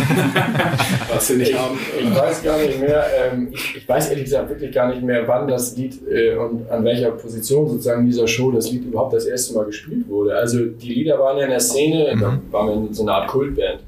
[1.12, 1.78] was wir nicht haben.
[2.00, 5.28] Ich weiß gar nicht mehr, ähm, ich, ich, weiß ehrlich gesagt wirklich gar nicht mehr,
[5.28, 9.26] wann das Lied äh, und an welcher Position sozusagen dieser Show das Lied überhaupt das
[9.26, 10.34] erste Mal gespielt wurde.
[10.34, 12.20] Also die Lieder waren ja in der Szene, mhm.
[12.20, 13.80] da waren wir in so einer Art Kultband.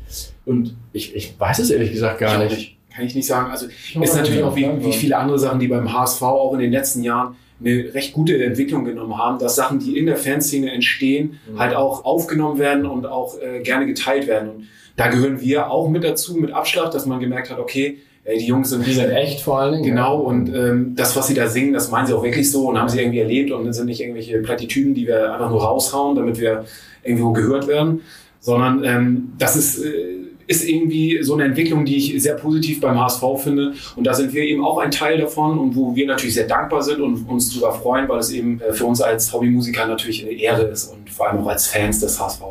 [0.44, 3.50] Und ich, ich weiß es ehrlich gesagt gar nicht kann ich nicht sagen.
[3.50, 6.70] Also ist natürlich auch wie, wie viele andere Sachen, die beim HSV auch in den
[6.70, 11.38] letzten Jahren eine recht gute Entwicklung genommen haben, dass Sachen, die in der Fanszene entstehen,
[11.50, 11.58] mhm.
[11.58, 14.50] halt auch aufgenommen werden und auch äh, gerne geteilt werden.
[14.50, 18.38] Und da gehören wir auch mit dazu, mit Abschlag, dass man gemerkt hat, okay, äh,
[18.38, 19.84] die Jungs sind, die sind echt vor allen Dingen.
[19.84, 20.26] Genau, ja.
[20.26, 22.88] und ähm, das, was sie da singen, das meinen sie auch wirklich so und haben
[22.88, 26.64] sie irgendwie erlebt und sind nicht irgendwelche Plattitüden, die wir einfach nur raushauen, damit wir
[27.02, 28.02] irgendwo gehört werden,
[28.40, 30.19] sondern ähm, das ist äh,
[30.50, 33.74] ist irgendwie so eine Entwicklung, die ich sehr positiv beim HSV finde.
[33.94, 36.82] Und da sind wir eben auch ein Teil davon und wo wir natürlich sehr dankbar
[36.82, 40.32] sind und uns sogar freuen, weil es eben äh, für uns als Hobbymusiker natürlich eine
[40.32, 42.42] Ehre ist und vor allem auch als Fans des HSV.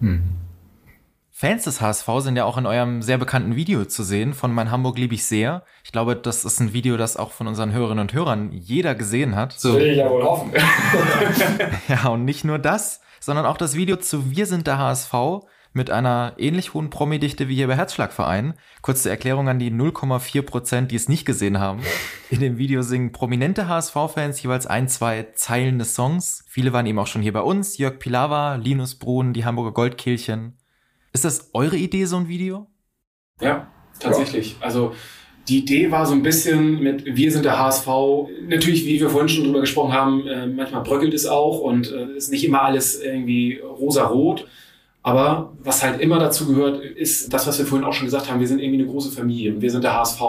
[0.00, 0.22] Hm.
[1.30, 4.70] Fans des HSV sind ja auch in eurem sehr bekannten Video zu sehen von Mein
[4.70, 5.64] Hamburg liebe ich sehr.
[5.84, 9.36] Ich glaube, das ist ein Video, das auch von unseren Hörerinnen und Hörern jeder gesehen
[9.36, 9.52] hat.
[9.52, 9.74] So.
[9.74, 10.52] Will ich ja wohl hoffen.
[11.88, 15.12] ja, und nicht nur das, sondern auch das Video zu Wir sind der HSV
[15.74, 18.54] mit einer ähnlich hohen Promi-Dichte wie hier bei Herzschlagverein.
[18.80, 21.80] Kurze Erklärung an die 0,4 Prozent, die es nicht gesehen haben.
[22.30, 26.44] In dem Video singen prominente HSV-Fans jeweils ein, zwei Zeilen des Songs.
[26.48, 27.76] Viele waren eben auch schon hier bei uns.
[27.76, 30.56] Jörg Pilawa, Linus Brun, die Hamburger Goldkehlchen.
[31.12, 32.68] Ist das eure Idee, so ein Video?
[33.40, 33.66] Ja,
[33.98, 34.56] tatsächlich.
[34.60, 34.94] Also
[35.48, 37.86] die Idee war so ein bisschen mit Wir sind der HSV.
[38.46, 42.16] Natürlich, wie wir vorhin schon drüber gesprochen haben, äh, manchmal bröckelt es auch und äh,
[42.16, 44.46] ist nicht immer alles irgendwie rosa-rot.
[45.04, 48.40] Aber was halt immer dazu gehört, ist das, was wir vorhin auch schon gesagt haben.
[48.40, 50.20] Wir sind irgendwie eine große Familie und wir sind der HSV.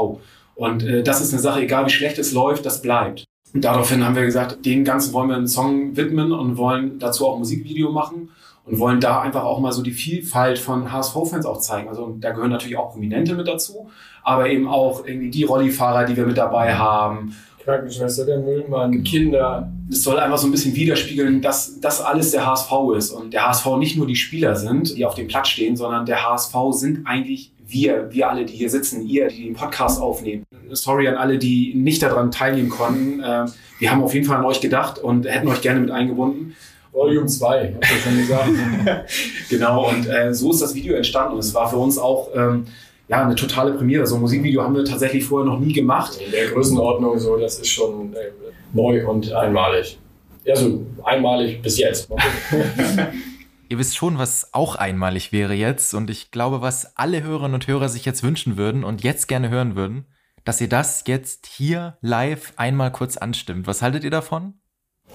[0.54, 3.24] Und äh, das ist eine Sache, egal wie schlecht es läuft, das bleibt.
[3.54, 7.26] Und daraufhin haben wir gesagt, den Ganzen wollen wir einen Song widmen und wollen dazu
[7.26, 8.32] auch ein Musikvideo machen
[8.66, 11.88] und wollen da einfach auch mal so die Vielfalt von HSV-Fans auch zeigen.
[11.88, 13.90] Also da gehören natürlich auch Prominente mit dazu,
[14.24, 17.34] aber eben auch irgendwie die Rollifahrer, die wir mit dabei haben
[17.66, 19.72] Krankenschwester, der Müllmann, Kinder.
[19.90, 23.10] Es soll einfach so ein bisschen widerspiegeln, dass das alles der HSV ist.
[23.10, 26.24] Und der HSV nicht nur die Spieler sind, die auf dem Platz stehen, sondern der
[26.24, 30.44] HSV sind eigentlich wir, wir alle, die hier sitzen, ihr, die den Podcast aufnehmen.
[30.72, 33.24] Sorry an alle, die nicht daran teilnehmen konnten.
[33.26, 36.56] Ähm, wir haben auf jeden Fall an euch gedacht und hätten euch gerne mit eingebunden.
[36.92, 39.10] Volume 2, habt ihr schon gesagt.
[39.50, 41.34] genau, und äh, so ist das Video entstanden.
[41.34, 42.66] Und es war für uns auch ähm,
[43.08, 44.08] ja, eine totale Premiere.
[44.08, 46.20] So ein Musikvideo haben wir tatsächlich vorher noch nie gemacht.
[46.24, 48.32] In der Größenordnung so, das ist schon äh,
[48.74, 50.00] neu und einmalig.
[50.44, 52.10] Ja, so einmalig bis jetzt.
[53.70, 57.68] Ihr wisst schon, was auch einmalig wäre jetzt und ich glaube, was alle Hörerinnen und
[57.68, 60.06] Hörer sich jetzt wünschen würden und jetzt gerne hören würden,
[60.44, 63.66] dass ihr das jetzt hier live einmal kurz anstimmt.
[63.66, 64.54] Was haltet ihr davon?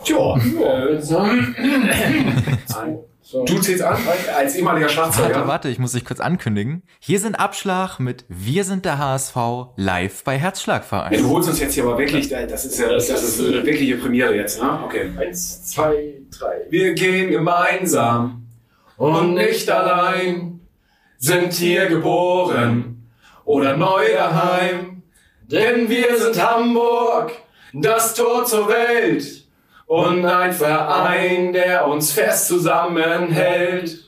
[0.04, 1.00] Tja, äh,
[3.30, 3.44] so.
[3.44, 3.96] Du zählst an
[4.36, 5.34] als ehemaliger Schlagzeuger.
[5.34, 6.82] Warte, warte, ich muss dich kurz ankündigen.
[6.98, 9.36] Hier sind Abschlag mit Wir sind der HSV
[9.76, 11.12] live bei Herzschlagverein.
[11.12, 13.64] Ja, du holst uns jetzt hier aber wirklich, das ist ja das, das ist eine
[13.64, 14.80] wirkliche Premiere jetzt, ne?
[14.84, 15.12] Okay.
[15.16, 16.66] Eins, zwei, drei.
[16.70, 18.48] Wir gehen gemeinsam
[18.96, 20.60] und nicht allein,
[21.18, 23.08] sind hier geboren
[23.44, 25.02] oder neu daheim.
[25.42, 27.32] Denn wir sind Hamburg,
[27.72, 29.39] das Tor zur Welt
[29.90, 34.04] und ein Verein, der uns fest zusammenhält.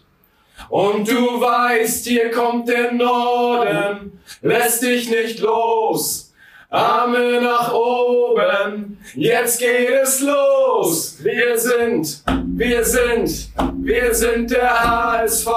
[0.68, 6.32] Und du weißt, hier kommt der Norden, lässt dich nicht los.
[6.70, 11.18] Arme nach oben, jetzt geht es los.
[11.20, 12.22] Wir sind,
[12.54, 15.48] wir sind, wir sind der HSV.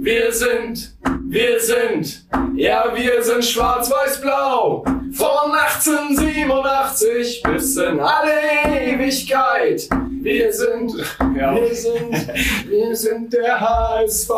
[0.00, 0.96] Wir sind,
[1.28, 4.84] wir sind, ja, wir sind schwarz-weiß-blau.
[5.16, 9.88] Von 1887 bis in alle Ewigkeit.
[10.20, 10.92] Wir sind,
[11.34, 11.54] ja.
[11.54, 12.12] wir sind,
[12.68, 14.30] wir sind der HSV.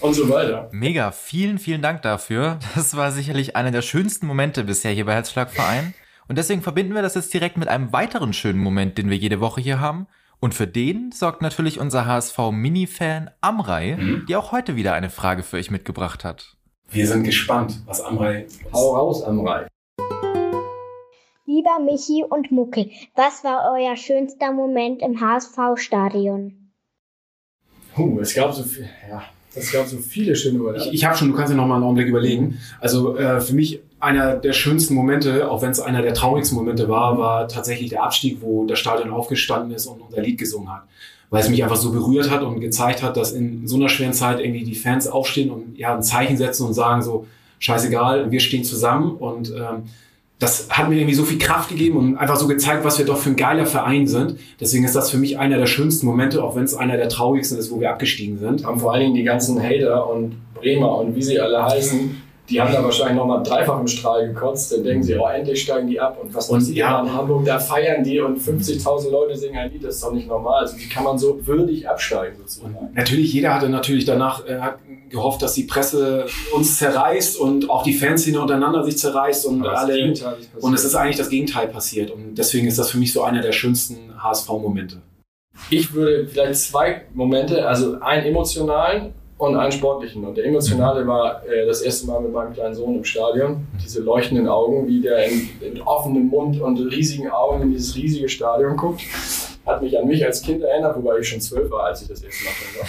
[0.00, 0.68] Und so weiter.
[0.72, 2.58] Mega, vielen, vielen Dank dafür.
[2.74, 5.94] Das war sicherlich einer der schönsten Momente bisher hier bei Herzschlagverein.
[6.26, 9.40] Und deswegen verbinden wir das jetzt direkt mit einem weiteren schönen Moment, den wir jede
[9.40, 10.08] Woche hier haben.
[10.40, 14.26] Und für den sorgt natürlich unser HSV-Mini-Fan Amrei, mhm.
[14.26, 16.56] die auch heute wieder eine Frage für euch mitgebracht hat.
[16.92, 18.46] Wir sind gespannt, was Amrei.
[18.72, 19.68] Hau raus, Amrei.
[21.46, 26.72] Lieber Michi und Muckel, was war euer schönster Moment im HSV-Stadion?
[27.96, 29.22] Uh, es gab so viel, ja,
[29.54, 30.80] es gab so viele schöne Momente.
[30.80, 32.58] Ich, ich habe schon, du kannst ja noch mal einen Augenblick überlegen.
[32.80, 36.88] Also äh, für mich einer der schönsten Momente, auch wenn es einer der traurigsten Momente
[36.88, 40.88] war, war tatsächlich der Abstieg, wo das Stadion aufgestanden ist und unser Lied gesungen hat
[41.30, 44.12] weil es mich einfach so berührt hat und gezeigt hat, dass in so einer schweren
[44.12, 47.26] Zeit irgendwie die Fans aufstehen und ja ein Zeichen setzen und sagen so,
[47.60, 49.84] scheißegal, wir stehen zusammen und ähm,
[50.40, 53.18] das hat mir irgendwie so viel Kraft gegeben und einfach so gezeigt, was wir doch
[53.18, 54.36] für ein geiler Verein sind.
[54.58, 57.58] Deswegen ist das für mich einer der schönsten Momente, auch wenn es einer der traurigsten
[57.58, 58.64] ist, wo wir abgestiegen sind.
[58.64, 62.60] Haben vor allen Dingen die ganzen Hater und Bremer und wie sie alle heißen, die
[62.60, 64.72] haben da wahrscheinlich nochmal dreifach im Strahl gekotzt.
[64.72, 66.18] Dann denken sie, oh, endlich steigen die ab.
[66.20, 67.00] Und was passiert ja.
[67.00, 67.44] in Hamburg?
[67.44, 69.84] Da feiern die und 50.000 Leute singen ein Lied.
[69.84, 70.62] Das ist doch nicht normal.
[70.62, 72.74] Also wie kann man so würdig absteigen sozusagen?
[72.74, 74.58] Und natürlich, jeder hatte natürlich danach äh,
[75.08, 80.14] gehofft, dass die Presse uns zerreißt und auch die Fanszene untereinander sich zerreißt und alle.
[80.60, 82.10] Und es ist eigentlich das Gegenteil passiert.
[82.10, 85.02] Und deswegen ist das für mich so einer der schönsten HSV-Momente.
[85.68, 90.24] Ich würde vielleicht zwei Momente, also einen emotionalen und einen sportlichen.
[90.24, 93.66] Und der emotionale war äh, das erste Mal mit meinem kleinen Sohn im Stadion.
[93.82, 98.28] Diese leuchtenden Augen, wie der in, in offenem Mund und riesigen Augen in dieses riesige
[98.28, 99.00] Stadion guckt
[99.66, 102.22] hat mich an mich als Kind erinnert, wobei ich schon zwölf war, als ich das
[102.22, 102.88] erste Mal war.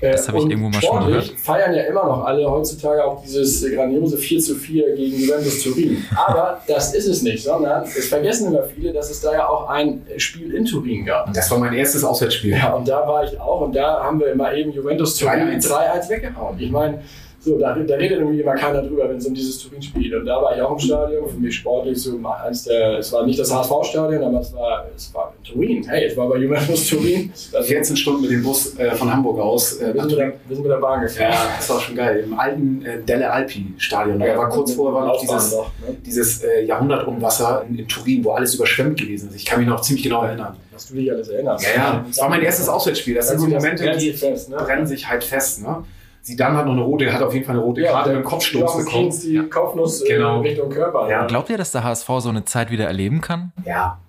[0.00, 1.34] Das habe ich irgendwo mal schon gehört.
[1.38, 6.04] feiern ja immer noch alle heutzutage auch dieses grandiose 4 zu 4 gegen Juventus Turin.
[6.14, 9.68] Aber das ist es nicht, sondern es vergessen immer viele, dass es da ja auch
[9.68, 11.32] ein Spiel in Turin gab.
[11.32, 12.52] Das war mein erstes Auswärtsspiel.
[12.52, 16.08] Ja, und da war ich auch und da haben wir immer eben Juventus Turin 3-1
[16.10, 16.58] weggehauen.
[16.58, 17.00] Ich meine,
[17.46, 20.14] so, da, da redet irgendwie immer keiner drüber, wenn es um dieses Turin-Spiel geht.
[20.14, 23.24] Und da war ich auch im Stadion, für mich sportlich so eins der, es war
[23.24, 25.88] nicht das HSV-Stadion, aber es war, es war in Turin.
[25.88, 27.32] Hey, es war bei Juventus Turin.
[27.62, 29.80] 14 Stunden mit dem Bus äh, von Hamburg aus.
[29.80, 31.30] Äh, wir, sind mit der, wir sind mit der Bahn gefahren.
[31.30, 32.24] Ja, das war schon geil.
[32.26, 34.18] Im alten äh, Delle Alpi-Stadion.
[34.18, 35.96] Da war kurz vorher war noch dieses, noch, ne?
[36.04, 39.36] dieses äh, Jahrhundertumwasser in, in Turin, wo alles überschwemmt gewesen ist.
[39.36, 40.56] Ich kann mich noch ziemlich genau erinnern.
[40.72, 41.64] Was du dich alles erinnerst.
[41.64, 42.04] Ja, ja.
[42.08, 43.14] Das war mein erstes Auswärtsspiel.
[43.14, 44.56] Das, das sind so Momente, die fest, ne?
[44.56, 45.62] brennen sich halt fest.
[45.62, 45.84] Ne?
[46.26, 48.28] Zidane hat noch eine rote, hat auf jeden Fall eine rote Karte ja, mit dem
[48.28, 49.14] Kopfstoß bekommen.
[49.22, 49.44] Die ja.
[49.44, 50.40] Kopfnuss äh, genau.
[50.40, 51.08] Richtung Körper.
[51.08, 51.24] Ja.
[51.26, 53.52] Glaubt ihr, dass der HSV so eine Zeit wieder erleben kann?
[53.64, 54.00] Ja.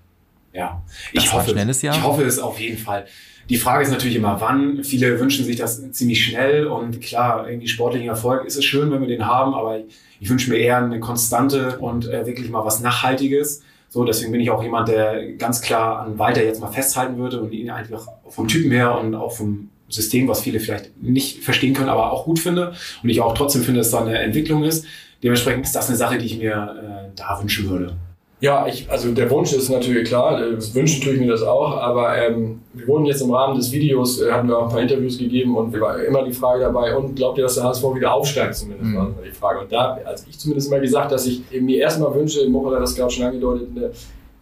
[0.52, 0.82] Ja.
[1.14, 1.96] Das ich hoffe, schnelles Jahr.
[1.96, 3.06] ich hoffe es auf jeden Fall.
[3.50, 4.84] Die Frage ist natürlich immer, wann.
[4.84, 9.02] Viele wünschen sich das ziemlich schnell und klar, irgendwie sportlichen Erfolg ist es schön, wenn
[9.02, 9.82] wir den haben, aber
[10.20, 13.62] ich wünsche mir eher eine konstante und äh, wirklich mal was Nachhaltiges.
[13.90, 17.40] So, deswegen bin ich auch jemand, der ganz klar an Walter jetzt mal festhalten würde
[17.40, 21.74] und ihn einfach vom Typen her und auch vom System, was viele vielleicht nicht verstehen
[21.74, 22.74] können, aber auch gut finde
[23.04, 24.86] und ich auch trotzdem finde, dass da eine Entwicklung ist.
[25.24, 27.96] Dementsprechend ist das eine Sache, die ich mir äh, da wünschen würde.
[28.40, 31.76] Ja, ich, also der Wunsch ist natürlich klar, das wünschen tue ich mir das auch,
[31.76, 34.82] aber ähm, wir wurden jetzt im Rahmen des Videos, äh, hatten wir auch ein paar
[34.82, 37.96] Interviews gegeben und wir war immer die Frage dabei, und glaubt ihr, dass der HSV
[37.96, 38.96] wieder aufsteigt zumindest, mhm.
[38.96, 39.62] war die Frage.
[39.62, 42.96] Und da, also ich zumindest immer gesagt, dass ich mir erstmal wünsche, Mochel hat das
[42.96, 43.90] gerade schon angedeutet, eine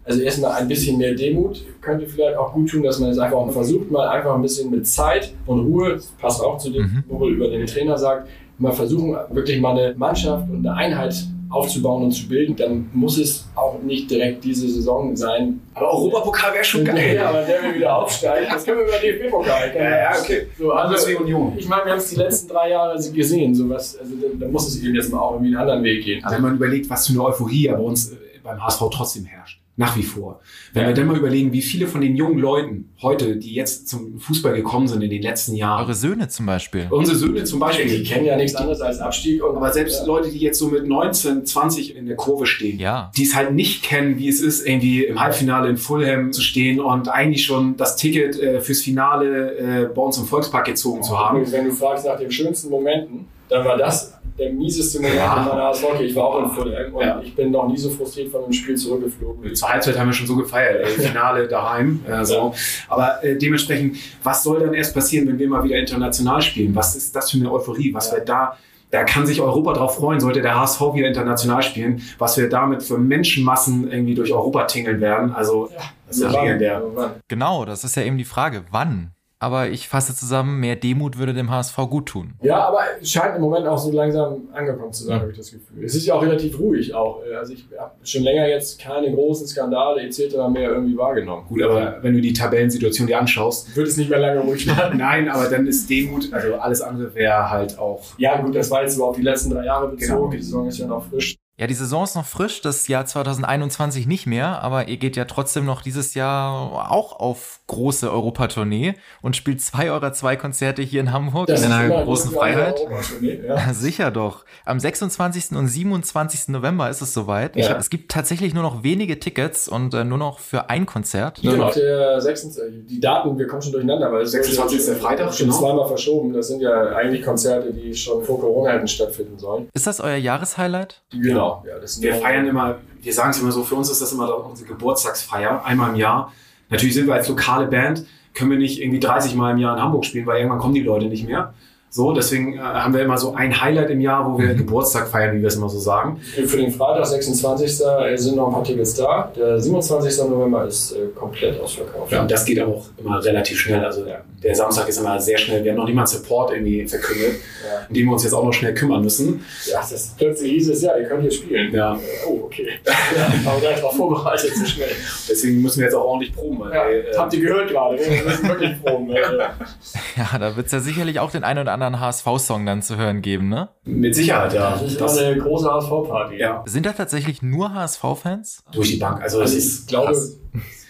[0.05, 3.37] also erstmal ein bisschen mehr Demut könnte vielleicht auch gut tun, dass man es einfach
[3.37, 7.03] auch versucht, mal einfach ein bisschen mit Zeit und Ruhe, passt auch zu dem, mhm.
[7.07, 11.15] wo über den Trainer sagt, mal versuchen, wirklich mal eine Mannschaft und eine Einheit
[11.49, 15.61] aufzubauen und zu bilden, dann muss es auch nicht direkt diese Saison sein.
[15.73, 17.15] Aber Europapokal wäre schon geil.
[17.15, 18.47] Ja, aber der will wieder aufsteigen.
[18.51, 19.73] Das können wir über DFB-Pokal.
[19.75, 20.47] Ja, ja, okay.
[20.57, 21.53] So, also, Union.
[21.55, 23.55] Ich meine, wir haben es die letzten drei Jahre gesehen.
[23.55, 26.23] Sowas, also, da muss es eben jetzt mal auch irgendwie einen anderen Weg gehen.
[26.25, 28.13] Aber wenn man überlegt, was für eine Euphorie bei uns
[28.43, 29.61] beim HSV trotzdem herrscht.
[29.77, 30.39] Nach wie vor.
[30.71, 30.87] Wenn ja.
[30.89, 34.53] wir dann mal überlegen, wie viele von den jungen Leuten heute, die jetzt zum Fußball
[34.53, 35.83] gekommen sind in den letzten Jahren.
[35.83, 36.87] Eure Söhne zum Beispiel.
[36.89, 37.89] Unsere Söhne zum Beispiel.
[37.89, 39.43] Die kennen ja nichts anderes als Abstieg.
[39.43, 40.05] Und aber selbst ja.
[40.05, 43.11] Leute, die jetzt so mit 19, 20 in der Kurve stehen, ja.
[43.17, 46.79] die es halt nicht kennen, wie es ist, irgendwie im Halbfinale in Fulham zu stehen
[46.79, 51.05] und eigentlich schon das Ticket äh, fürs Finale äh, bei uns im Volkspark gezogen oh,
[51.05, 51.51] zu haben.
[51.51, 55.37] Wenn du fragst nach den schönsten Momenten, dann war das der mieseste Moment ja.
[55.37, 55.83] in meiner HSV.
[56.01, 57.21] Ich war auch in Fulham und ja.
[57.21, 59.55] ich bin noch nie so frustriert von dem Spiel zurückgeflogen.
[59.55, 62.01] Zur Halbzeit haben wir schon so gefeiert, ey, Finale daheim.
[62.07, 62.53] Äh, so.
[62.89, 66.75] Aber äh, dementsprechend, was soll dann erst passieren, wenn wir mal wieder international spielen?
[66.75, 67.93] Was ist das für eine Euphorie?
[67.93, 68.17] Was ja.
[68.17, 68.57] wir da
[68.91, 72.81] da kann sich Europa drauf freuen, sollte der HSV wieder international spielen, was wir damit
[72.81, 75.33] für Menschenmassen irgendwie durch Europa tingeln werden.
[75.33, 75.69] Also,
[76.07, 76.81] das ist ja legendär.
[77.27, 78.63] Genau, das ist ja eben die Frage.
[78.71, 79.14] Wann?
[79.39, 82.33] Aber ich fasse zusammen, mehr Demut würde dem HSV gut tun.
[82.41, 85.21] Ja, aber es scheint im Moment auch so langsam angekommen zu sein, mhm.
[85.21, 85.83] habe ich das Gefühl.
[85.83, 87.21] Es ist ja auch relativ ruhig auch.
[87.37, 90.35] Also ich habe schon länger jetzt keine großen Skandale etc.
[90.49, 91.45] mehr irgendwie wahrgenommen.
[91.47, 94.97] Gut, aber wenn du die Tabellensituation dir anschaust, wird es nicht mehr lange ruhig werden.
[94.97, 98.01] Nein, aber dann ist Demut, also alles andere wäre halt auch.
[98.17, 100.15] Ja, gut, das war jetzt überhaupt die letzten drei Jahre bezogen.
[100.15, 100.31] Genau.
[100.31, 101.35] Die Saison ist ja noch frisch.
[101.57, 105.23] Ja, die Saison ist noch frisch, das Jahr 2021 nicht mehr, aber ihr geht ja
[105.23, 110.99] trotzdem noch dieses Jahr auch auf große Europatournee und spielt zwei eurer zwei Konzerte hier
[110.99, 112.81] in Hamburg das in einer großen Freiheit.
[113.21, 113.73] Ja.
[113.73, 114.43] Sicher doch.
[114.65, 115.53] Am 26.
[115.55, 116.49] und 27.
[116.49, 117.55] November ist es soweit.
[117.55, 117.71] Ja.
[117.71, 121.41] Ich, es gibt tatsächlich nur noch wenige Tickets und äh, nur noch für ein Konzert.
[121.41, 125.47] Genau, der 26, die Daten, wir kommen schon durcheinander, weil 26 ist der Freitag, schon
[125.47, 125.59] genau.
[125.59, 126.33] zweimal verschoben.
[126.33, 129.69] Das sind ja eigentlich Konzerte, die schon vor Corona hätten stattfinden sollen.
[129.73, 131.01] Ist das euer Jahreshighlight?
[131.11, 131.44] Genau.
[131.63, 131.63] Genau.
[131.65, 134.67] Ja, wir feiern immer, wir sagen es immer so, für uns ist das immer unsere
[134.67, 136.31] Geburtstagsfeier, einmal im Jahr.
[136.69, 139.81] Natürlich sind wir als lokale Band, können wir nicht irgendwie 30 Mal im Jahr in
[139.81, 141.53] Hamburg spielen, weil irgendwann kommen die Leute nicht mehr.
[141.95, 144.57] So, deswegen äh, haben wir immer so ein Highlight im Jahr, wo wir mhm.
[144.57, 146.19] Geburtstag feiern, wie wir es immer so sagen.
[146.19, 147.71] Für den Freitag, 26.
[148.15, 149.31] sind noch ein paar Tickets da.
[149.33, 150.29] Der 27.
[150.29, 152.11] November ist äh, komplett ausverkauft.
[152.11, 153.85] Ja, und das geht auch immer relativ schnell.
[153.85, 154.17] Also ja.
[154.43, 155.63] der Samstag ist immer sehr schnell.
[155.63, 157.85] Wir haben noch niemand Support irgendwie verkündet, ja.
[157.87, 159.45] um den wir uns jetzt auch noch schnell kümmern müssen.
[159.71, 161.73] Ja, das plötzlich hieß es, ja, ihr könnt hier spielen.
[161.73, 161.97] Ja.
[162.27, 162.71] Oh, okay.
[162.85, 164.91] ja, aber gleich darauf vorbereitet, so schnell.
[165.29, 166.59] Deswegen müssen wir jetzt auch ordentlich proben.
[166.59, 169.11] Weil, ja, äh, habt ihr gehört gerade, wir müssen wirklich proben.
[169.15, 172.97] ja, da wird es ja sicherlich auch den einen oder anderen anderen HSV-Song dann zu
[172.97, 173.69] hören geben, ne?
[173.83, 174.71] Mit Sicherheit, ja.
[174.71, 176.37] Das ist das eine große HSV-Party.
[176.37, 176.63] Ja.
[176.65, 178.63] Sind da tatsächlich nur HSV-Fans?
[178.71, 179.21] Durch die Bank.
[179.21, 180.39] Also, also ich glaube, es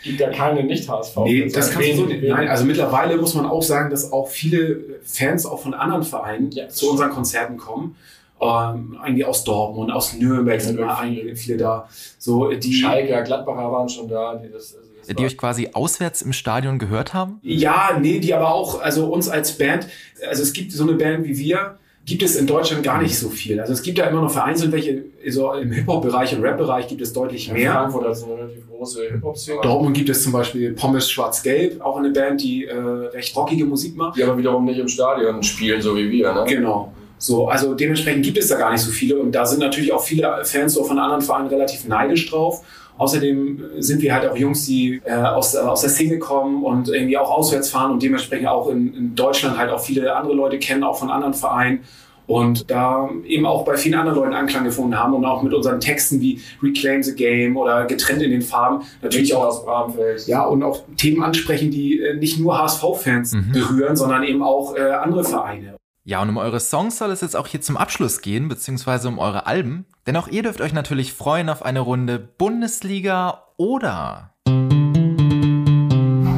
[0.03, 1.17] gibt ja keine Nicht-HSV.
[1.25, 2.23] Nee, das kannst du so nicht.
[2.23, 6.51] Nein, also mittlerweile muss man auch sagen, dass auch viele Fans auch von anderen Vereinen
[6.51, 6.69] ja.
[6.69, 7.95] zu unseren Konzerten kommen.
[8.41, 11.87] Ähm, eigentlich aus Dortmund, aus Nürnberg sind immer einige, viele da.
[12.19, 14.35] So, die Schalke, Gladbacher waren schon da.
[14.35, 17.39] Die das, also die euch quasi auswärts im Stadion gehört haben?
[17.41, 19.87] Ja, nee, die aber auch, also uns als Band,
[20.27, 23.29] also es gibt so eine Band wie wir, gibt es in Deutschland gar nicht so
[23.29, 23.59] viel.
[23.59, 27.13] Also es gibt ja immer noch vereinzelt welche, so im Hip-Hop-Bereich und Rap-Bereich gibt es
[27.13, 27.71] deutlich mehr.
[27.71, 29.61] In Frankfurt ist eine relativ große Hip-Hop-Szene.
[29.63, 33.95] Dortmund gibt es zum Beispiel Pommes Schwarz-Gelb, auch eine Band, die äh, recht rockige Musik
[33.95, 34.17] macht.
[34.17, 36.45] Die aber wiederum nicht im Stadion spielen, so wie wir, ne?
[36.47, 36.93] Genau.
[37.17, 40.03] So, also dementsprechend gibt es da gar nicht so viele und da sind natürlich auch
[40.03, 42.63] viele Fans so von anderen Vereinen relativ neidisch drauf.
[42.97, 46.87] Außerdem sind wir halt auch Jungs, die äh, aus, äh, aus der Szene kommen und
[46.89, 50.59] irgendwie auch auswärts fahren und dementsprechend auch in, in Deutschland halt auch viele andere Leute
[50.59, 51.81] kennen, auch von anderen Vereinen
[52.27, 55.79] und da eben auch bei vielen anderen Leuten Anklang gefunden haben und auch mit unseren
[55.79, 60.27] Texten wie Reclaim the Game oder Getrennt in den Farben natürlich auch aus Bramfeld.
[60.27, 63.51] Ja, und auch Themen ansprechen, die äh, nicht nur HSV-Fans mhm.
[63.51, 65.75] berühren, sondern eben auch äh, andere Vereine.
[66.07, 69.17] Ja, und um eure Songs soll es jetzt auch hier zum Abschluss gehen, beziehungsweise um
[69.17, 69.87] eure Alben.
[70.05, 74.35] Denn auch ihr dürft euch natürlich freuen auf eine Runde Bundesliga oder.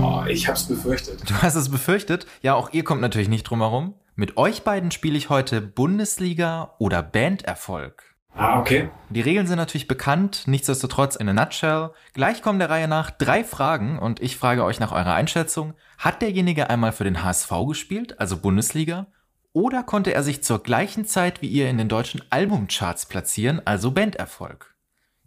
[0.01, 1.29] Oh, ich hab's befürchtet.
[1.29, 2.27] Du hast es befürchtet?
[2.41, 3.95] Ja, auch ihr kommt natürlich nicht drum herum.
[4.15, 8.15] Mit euch beiden spiele ich heute Bundesliga oder Banderfolg.
[8.35, 8.89] Ah, okay.
[9.09, 11.89] Die Regeln sind natürlich bekannt, nichtsdestotrotz in a nutshell.
[12.13, 15.73] Gleich kommen der Reihe nach drei Fragen und ich frage euch nach eurer Einschätzung.
[15.97, 19.07] Hat derjenige einmal für den HSV gespielt, also Bundesliga?
[19.53, 23.91] Oder konnte er sich zur gleichen Zeit wie ihr in den deutschen Albumcharts platzieren, also
[23.91, 24.75] Banderfolg?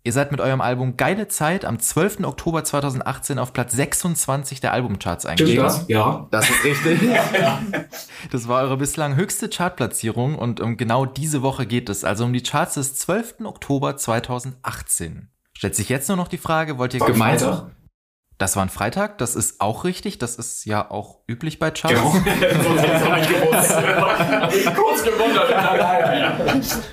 [0.02, 2.20] Ihr seid mit eurem Album Geile Zeit am 12.
[2.24, 5.62] Oktober 2018 auf Platz 26 der Albumcharts eingestiegen.
[5.62, 5.84] das?
[5.88, 7.00] Ja, das ist richtig.
[8.30, 12.32] Das war eure bislang höchste Chartplatzierung und um genau diese Woche geht es, also um
[12.32, 13.40] die Charts des 12.
[13.44, 15.28] Oktober 2018.
[15.54, 17.72] Stellt sich jetzt nur noch die Frage, wollt ihr gemeinsam...
[18.40, 21.70] Das war ein Freitag, das ist auch richtig, das ist ja auch üblich bei.
[21.90, 22.10] Genau.
[24.74, 25.52] kurz gewundert.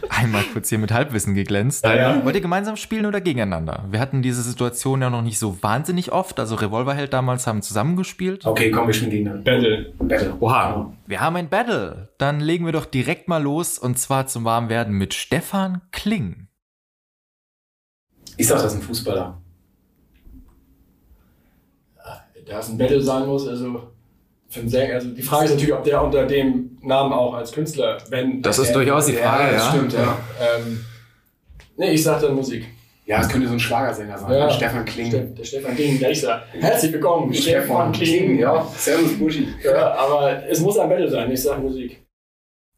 [0.10, 1.86] Einmal kurz hier mit Halbwissen geglänzt.
[1.86, 2.26] Ja, ja.
[2.26, 3.86] Wollt ihr gemeinsam spielen oder gegeneinander?
[3.90, 6.38] Wir hatten diese Situation ja noch nicht so wahnsinnig oft.
[6.40, 8.46] Also Revolverheld damals haben zusammengespielt.
[8.46, 9.50] Okay, komm, wir spielen gegeneinander.
[9.50, 9.94] Battle.
[10.00, 10.34] Battle.
[10.42, 10.94] Oha.
[11.06, 12.10] Wir haben ein Battle.
[12.18, 16.50] Dann legen wir doch direkt mal los und zwar zum Warmwerden mit Stefan Kling.
[18.36, 19.42] Ich sag, das ist ein Fußballer
[22.48, 23.84] da es ein Battle sein muss, also
[24.50, 27.52] für einen Sänger, also die Frage ist natürlich, ob der unter dem Namen auch als
[27.52, 28.42] Künstler, wenn.
[28.42, 29.52] Das ist durchaus die Frage, ja.
[29.52, 30.18] Das stimmt, ja.
[30.40, 30.86] Ähm,
[31.76, 32.66] nee, ich sag dann Musik.
[33.06, 34.32] Ja, es könnte so ein Schlagersänger sein.
[34.34, 34.50] Ja.
[34.50, 35.08] Stefan Kling.
[35.08, 36.44] Ste der Stefan Kling, der ich sag.
[36.54, 38.38] Herzlich willkommen, Stefan Kling.
[38.38, 39.48] Ja, Servus Buschi.
[39.64, 42.06] Ja, aber es muss ein Battle sein, ich sag Musik.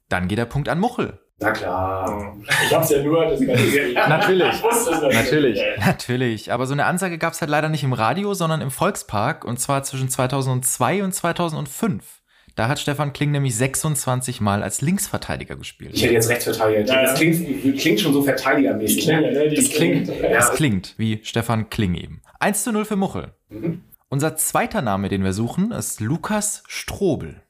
[0.08, 1.20] Dann geht der Punkt an Muchel.
[1.42, 2.36] Na klar.
[2.66, 3.40] Ich hab's ja nur, das
[4.10, 4.54] Natürlich.
[4.54, 5.62] Ich wusste es natürlich.
[5.78, 6.52] Natürlich.
[6.52, 9.84] Aber so eine Ansage gab's halt leider nicht im Radio, sondern im Volkspark und zwar
[9.84, 12.04] zwischen 2002 und 2005.
[12.56, 15.92] Da hat Stefan Kling nämlich 26 Mal als Linksverteidiger gespielt.
[15.94, 16.94] Ich hätte jetzt Rechtsverteidiger.
[16.94, 19.06] Ja, das klingt, klingt, schon so verteidigermäßig.
[19.06, 19.50] Klingt, ne?
[19.50, 20.30] Das klingt, ja.
[20.30, 22.22] das klingt wie Stefan Kling eben.
[22.40, 23.34] 1 zu 0 für Muchel.
[23.48, 23.84] Mhm.
[24.10, 27.44] Unser zweiter Name, den wir suchen, ist Lukas Strobel.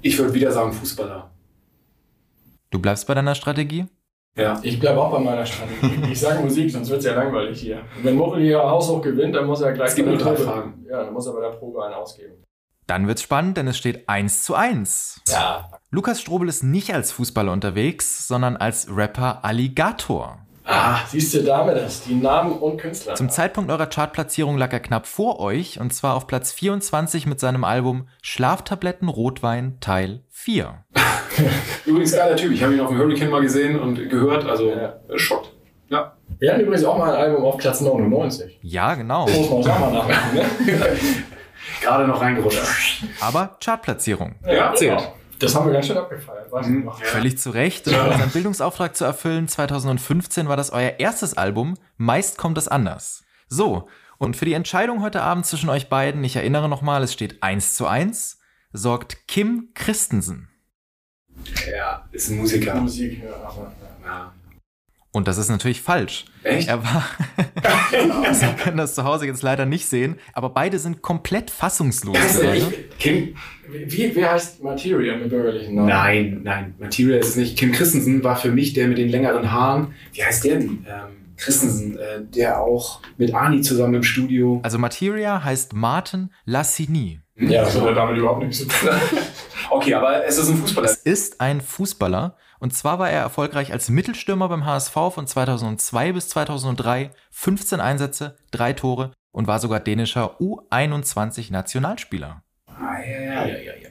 [0.00, 1.35] Ich würde wieder sagen Fußballer.
[2.70, 3.86] Du bleibst bei deiner Strategie?
[4.36, 4.60] Ja.
[4.62, 6.12] Ich bleibe auch bei meiner Strategie.
[6.12, 7.78] Ich sage Musik, sonst wird es ja langweilig hier.
[7.96, 10.84] Und wenn Muchel hier haushoch gewinnt, dann muss er gleich der Probe, Fragen.
[10.90, 12.34] Ja, dann muss er bei der Probe einen ausgeben.
[12.86, 15.22] Dann wird's spannend, denn es steht 1 zu 1.
[15.28, 15.70] Ja.
[15.90, 20.45] Lukas Strobel ist nicht als Fußballer unterwegs, sondern als Rapper Alligator.
[20.68, 23.14] Ah, siehst du damit das, die Namen und Künstler.
[23.14, 27.38] Zum Zeitpunkt eurer Chartplatzierung lag er knapp vor euch und zwar auf Platz 24 mit
[27.38, 30.84] seinem Album Schlaftabletten Rotwein Teil 4.
[31.86, 34.98] Übrigens geiler Typ, ich habe ihn auf dem Hurricane mal gesehen und gehört, also ja.
[35.14, 35.52] Schott.
[35.88, 36.16] Ja.
[36.40, 38.58] Wir hatten übrigens auch mal ein Album auf Platz 99.
[38.62, 39.28] Ja, genau.
[39.28, 40.44] Muss man auch mal nachmachen, ne?
[41.80, 43.04] Gerade noch reingerutscht.
[43.20, 44.34] Aber Chartplatzierung.
[44.44, 44.98] Ja, zählt.
[44.98, 45.14] Genau.
[45.38, 46.50] Das haben wir ganz schön abgefeiert.
[46.52, 46.90] Mhm.
[47.02, 47.86] Völlig zu Recht.
[47.88, 51.74] Um unseren Bildungsauftrag zu erfüllen, 2015 war das euer erstes Album.
[51.96, 53.24] Meist kommt es anders.
[53.48, 57.42] So, und für die Entscheidung heute Abend zwischen euch beiden, ich erinnere nochmal, es steht
[57.42, 58.38] 1 zu 1.
[58.72, 60.48] sorgt Kim Christensen.
[61.70, 62.74] Ja, ist ein Musiker.
[62.76, 63.72] Musik, ja.
[65.16, 66.26] Und das ist natürlich falsch.
[66.42, 66.68] Echt?
[66.68, 67.02] Er war,
[68.34, 72.18] Sie können das zu Hause jetzt leider nicht sehen, aber beide sind komplett fassungslos.
[72.20, 72.56] Also, gerade.
[72.58, 73.34] ich, Kim,
[73.66, 75.88] Wie, wer heißt Materia mit bürgerlichen Namen?
[75.88, 77.56] nein, nein, Material ist es nicht.
[77.56, 79.94] Kim Christensen war für mich der mit den längeren Haaren.
[80.12, 80.84] Wie heißt der denn?
[80.86, 84.60] Ähm, Christensen, äh, der auch mit Ani zusammen im Studio.
[84.64, 87.20] Also Materia heißt Martin Lassini.
[87.36, 88.90] Ja, das hat ja damit überhaupt nichts zu tun.
[89.68, 90.88] Okay, aber es ist ein Fußballer.
[90.88, 96.12] Es ist ein Fußballer und zwar war er erfolgreich als Mittelstürmer beim HSV von 2002
[96.12, 102.42] bis 2003, 15 Einsätze, drei Tore und war sogar dänischer U21 Nationalspieler.
[102.66, 103.85] Ah, ja, ja, ja, ja.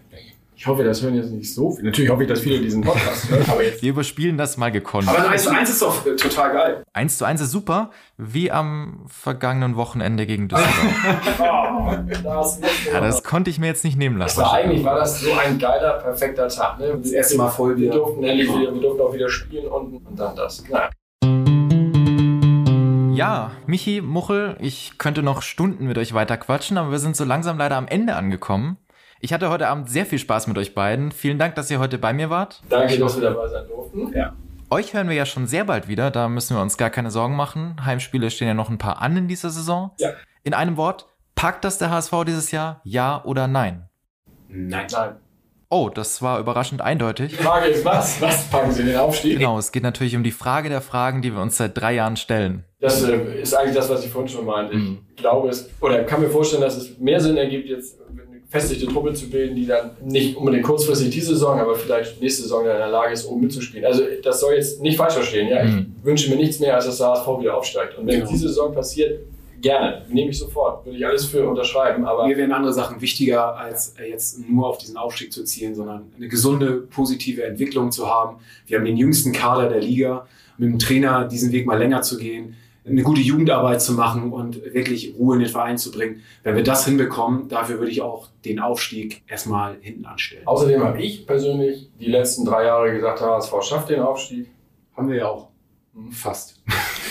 [0.66, 1.90] Ich hoffe, das hören jetzt nicht so viele.
[1.90, 3.84] Natürlich hoffe ich, dass viele diesen Podcast hören, aber jetzt.
[3.84, 5.08] Wir überspielen das mal gekonnt.
[5.08, 6.84] Aber ein 1 zu 1 ist doch äh, total geil.
[6.92, 10.74] 1 zu 1 ist super, wie am vergangenen Wochenende gegen Düsseldorf.
[11.78, 11.94] Oh,
[12.24, 12.60] das,
[12.92, 14.48] Ja, das konnte ich mir jetzt nicht nehmen das lassen.
[14.48, 16.80] war eigentlich war das so ein geiler, perfekter Tag.
[16.80, 16.98] Ne?
[17.00, 17.94] Das erste Mal voll Wir wieder.
[17.98, 20.64] durften, endlich wieder, wir durften auch wieder spielen und, und dann das.
[20.68, 20.90] Naja.
[23.16, 27.24] Ja, Michi, Muchel, ich könnte noch Stunden mit euch weiter quatschen, aber wir sind so
[27.24, 28.78] langsam leider am Ende angekommen.
[29.22, 31.12] Ich hatte heute Abend sehr viel Spaß mit euch beiden.
[31.12, 32.62] Vielen Dank, dass ihr heute bei mir wart.
[32.70, 34.12] Danke, dass wir dabei sein durften.
[34.14, 34.34] Ja.
[34.70, 37.36] Euch hören wir ja schon sehr bald wieder, da müssen wir uns gar keine Sorgen
[37.36, 37.76] machen.
[37.86, 39.92] Heimspiele stehen ja noch ein paar an in dieser Saison.
[40.00, 40.10] Ja.
[40.44, 42.82] In einem Wort, packt das der HSV dieses Jahr?
[42.84, 43.90] Ja oder nein?
[44.50, 44.88] Nein.
[44.92, 45.16] Nein.
[45.70, 47.32] Oh, das war überraschend eindeutig.
[47.32, 48.22] Die Frage ist, was?
[48.22, 49.40] Was packen Sie in den Aufstieg?
[49.40, 52.18] Genau, es geht natürlich um die Frage der Fragen, die wir uns seit drei Jahren
[52.18, 52.64] stellen.
[52.80, 54.76] Das äh, ist eigentlich das, was ich vorhin schon meinte.
[54.76, 55.00] Mhm.
[55.10, 58.22] Ich glaube es, oder kann mir vorstellen, dass es mehr Sinn ergibt, jetzt eine
[58.56, 62.64] gefestigte Truppe zu bilden, die dann nicht unbedingt kurzfristig diese Saison, aber vielleicht nächste Saison
[62.64, 63.86] dann in der Lage ist, oben mitzuspielen.
[63.86, 65.50] Also das soll jetzt nicht falsch verstehen.
[65.50, 65.64] Ja?
[65.64, 65.94] Mhm.
[66.00, 67.98] Ich wünsche mir nichts mehr, als dass der HSV wieder aufsteigt.
[67.98, 68.32] Und wenn Genau.
[68.32, 69.20] diese Saison passiert,
[69.62, 72.06] gerne, nehme ich sofort, würde ich alles für unterschreiben.
[72.06, 75.76] Aber Mir wären andere Sachen wichtiger, als äh, jetzt nur auf diesen Aufstieg zu zielen,
[75.76, 78.38] sondern eine gesunde, positive Entwicklung zu haben.
[78.68, 80.28] Wir haben den jüngsten Kader der Liga,
[80.58, 82.56] mit dem Trainer diesen Weg mal länger zu gehen,
[82.88, 86.22] eine gute Jugendarbeit zu machen und wirklich Ruhe in den Verein zu bringen.
[86.44, 90.46] Wenn wir das hinbekommen, dafür würde ich auch den Aufstieg erstmal hinten anstellen.
[90.46, 94.50] außerdem habe ich persönlich die letzten drei Jahre gesagt, HSV schafft den Aufstieg.
[94.96, 95.50] Haben wir ja auch.
[96.12, 96.55] Fast.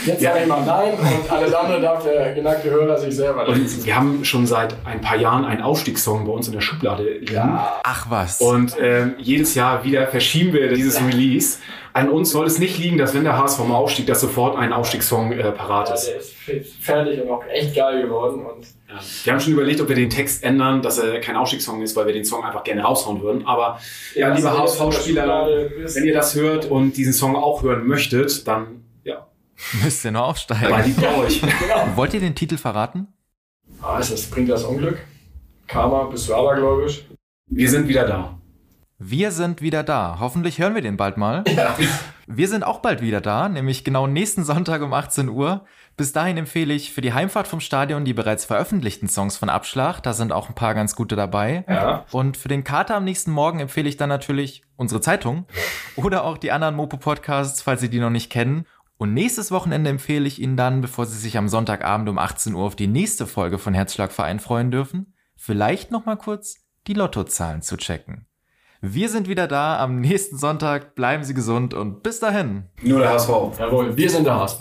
[0.07, 0.32] Jetzt Ja.
[0.32, 3.96] sage ich mal nein und alles andere darf der geneigte Hörer sich selber Und wir
[3.96, 7.38] haben schon seit ein paar Jahren einen Aufstiegssong bei uns in der Schublade liegen.
[7.38, 8.40] Ach was.
[8.40, 11.59] Und ähm, jedes Jahr wieder verschieben wir dieses Release.
[11.94, 14.72] An uns soll es nicht liegen, dass wenn der HSV mal aufstieg, dass sofort ein
[14.72, 16.07] Aufstiegssong äh, parat Ja, ist.
[16.48, 18.44] der ist fertig und auch echt geil geworden.
[18.44, 19.00] Und Ja.
[19.24, 22.07] Wir haben schon überlegt, ob wir den Text ändern, dass er kein Aufstiegssong ist, weil
[22.07, 23.46] wir den Song einfach gerne raushauen würden.
[23.46, 23.78] Aber
[24.16, 25.48] ja, liebe HSV-Spieler,
[25.94, 28.72] wenn ihr das hört und diesen Song auch hören möchtet, dann ja,
[29.82, 30.84] Müsst ihr mal aufsteigen.
[30.84, 31.42] lieb bei euch.
[31.96, 33.09] Wollt ihr den Titel verraten?
[33.82, 34.98] Ah, ist das, bringt das Unglück?
[35.66, 37.05] Karma, bist du abergläubisch?
[37.46, 38.38] Wir sind wieder da.
[38.98, 40.18] Wir sind wieder da.
[40.20, 41.44] Hoffentlich hören wir den bald mal.
[41.55, 41.76] Ja.
[42.26, 45.66] Wir sind auch bald wieder da, nämlich genau nächsten Sonntag um 18 Uhr.
[45.98, 50.00] Bis dahin empfehle ich für die Heimfahrt vom Stadion die bereits veröffentlichten Songs von Abschlag.
[50.00, 51.64] Da sind auch ein paar ganz gute dabei.
[51.68, 52.07] Ja.
[52.12, 55.44] Und für den Kater am nächsten Morgen empfehle ich dann natürlich unsere Zeitung
[55.96, 58.64] oder auch die anderen Mopo-Podcasts, falls Sie die noch nicht kennen.
[59.05, 62.64] Und nächstes Wochenende empfehle ich Ihnen dann, bevor Sie sich am Sonntagabend um 18 Uhr
[62.64, 68.26] auf die nächste Folge von Herzschlagverein freuen dürfen, vielleicht nochmal kurz die Lottozahlen zu checken.
[68.80, 70.94] Wir sind wieder da am nächsten Sonntag.
[70.94, 72.70] Bleiben Sie gesund und bis dahin.
[72.80, 73.59] Nur der HSV.
[73.59, 74.61] Jawohl, wir sind der HSV.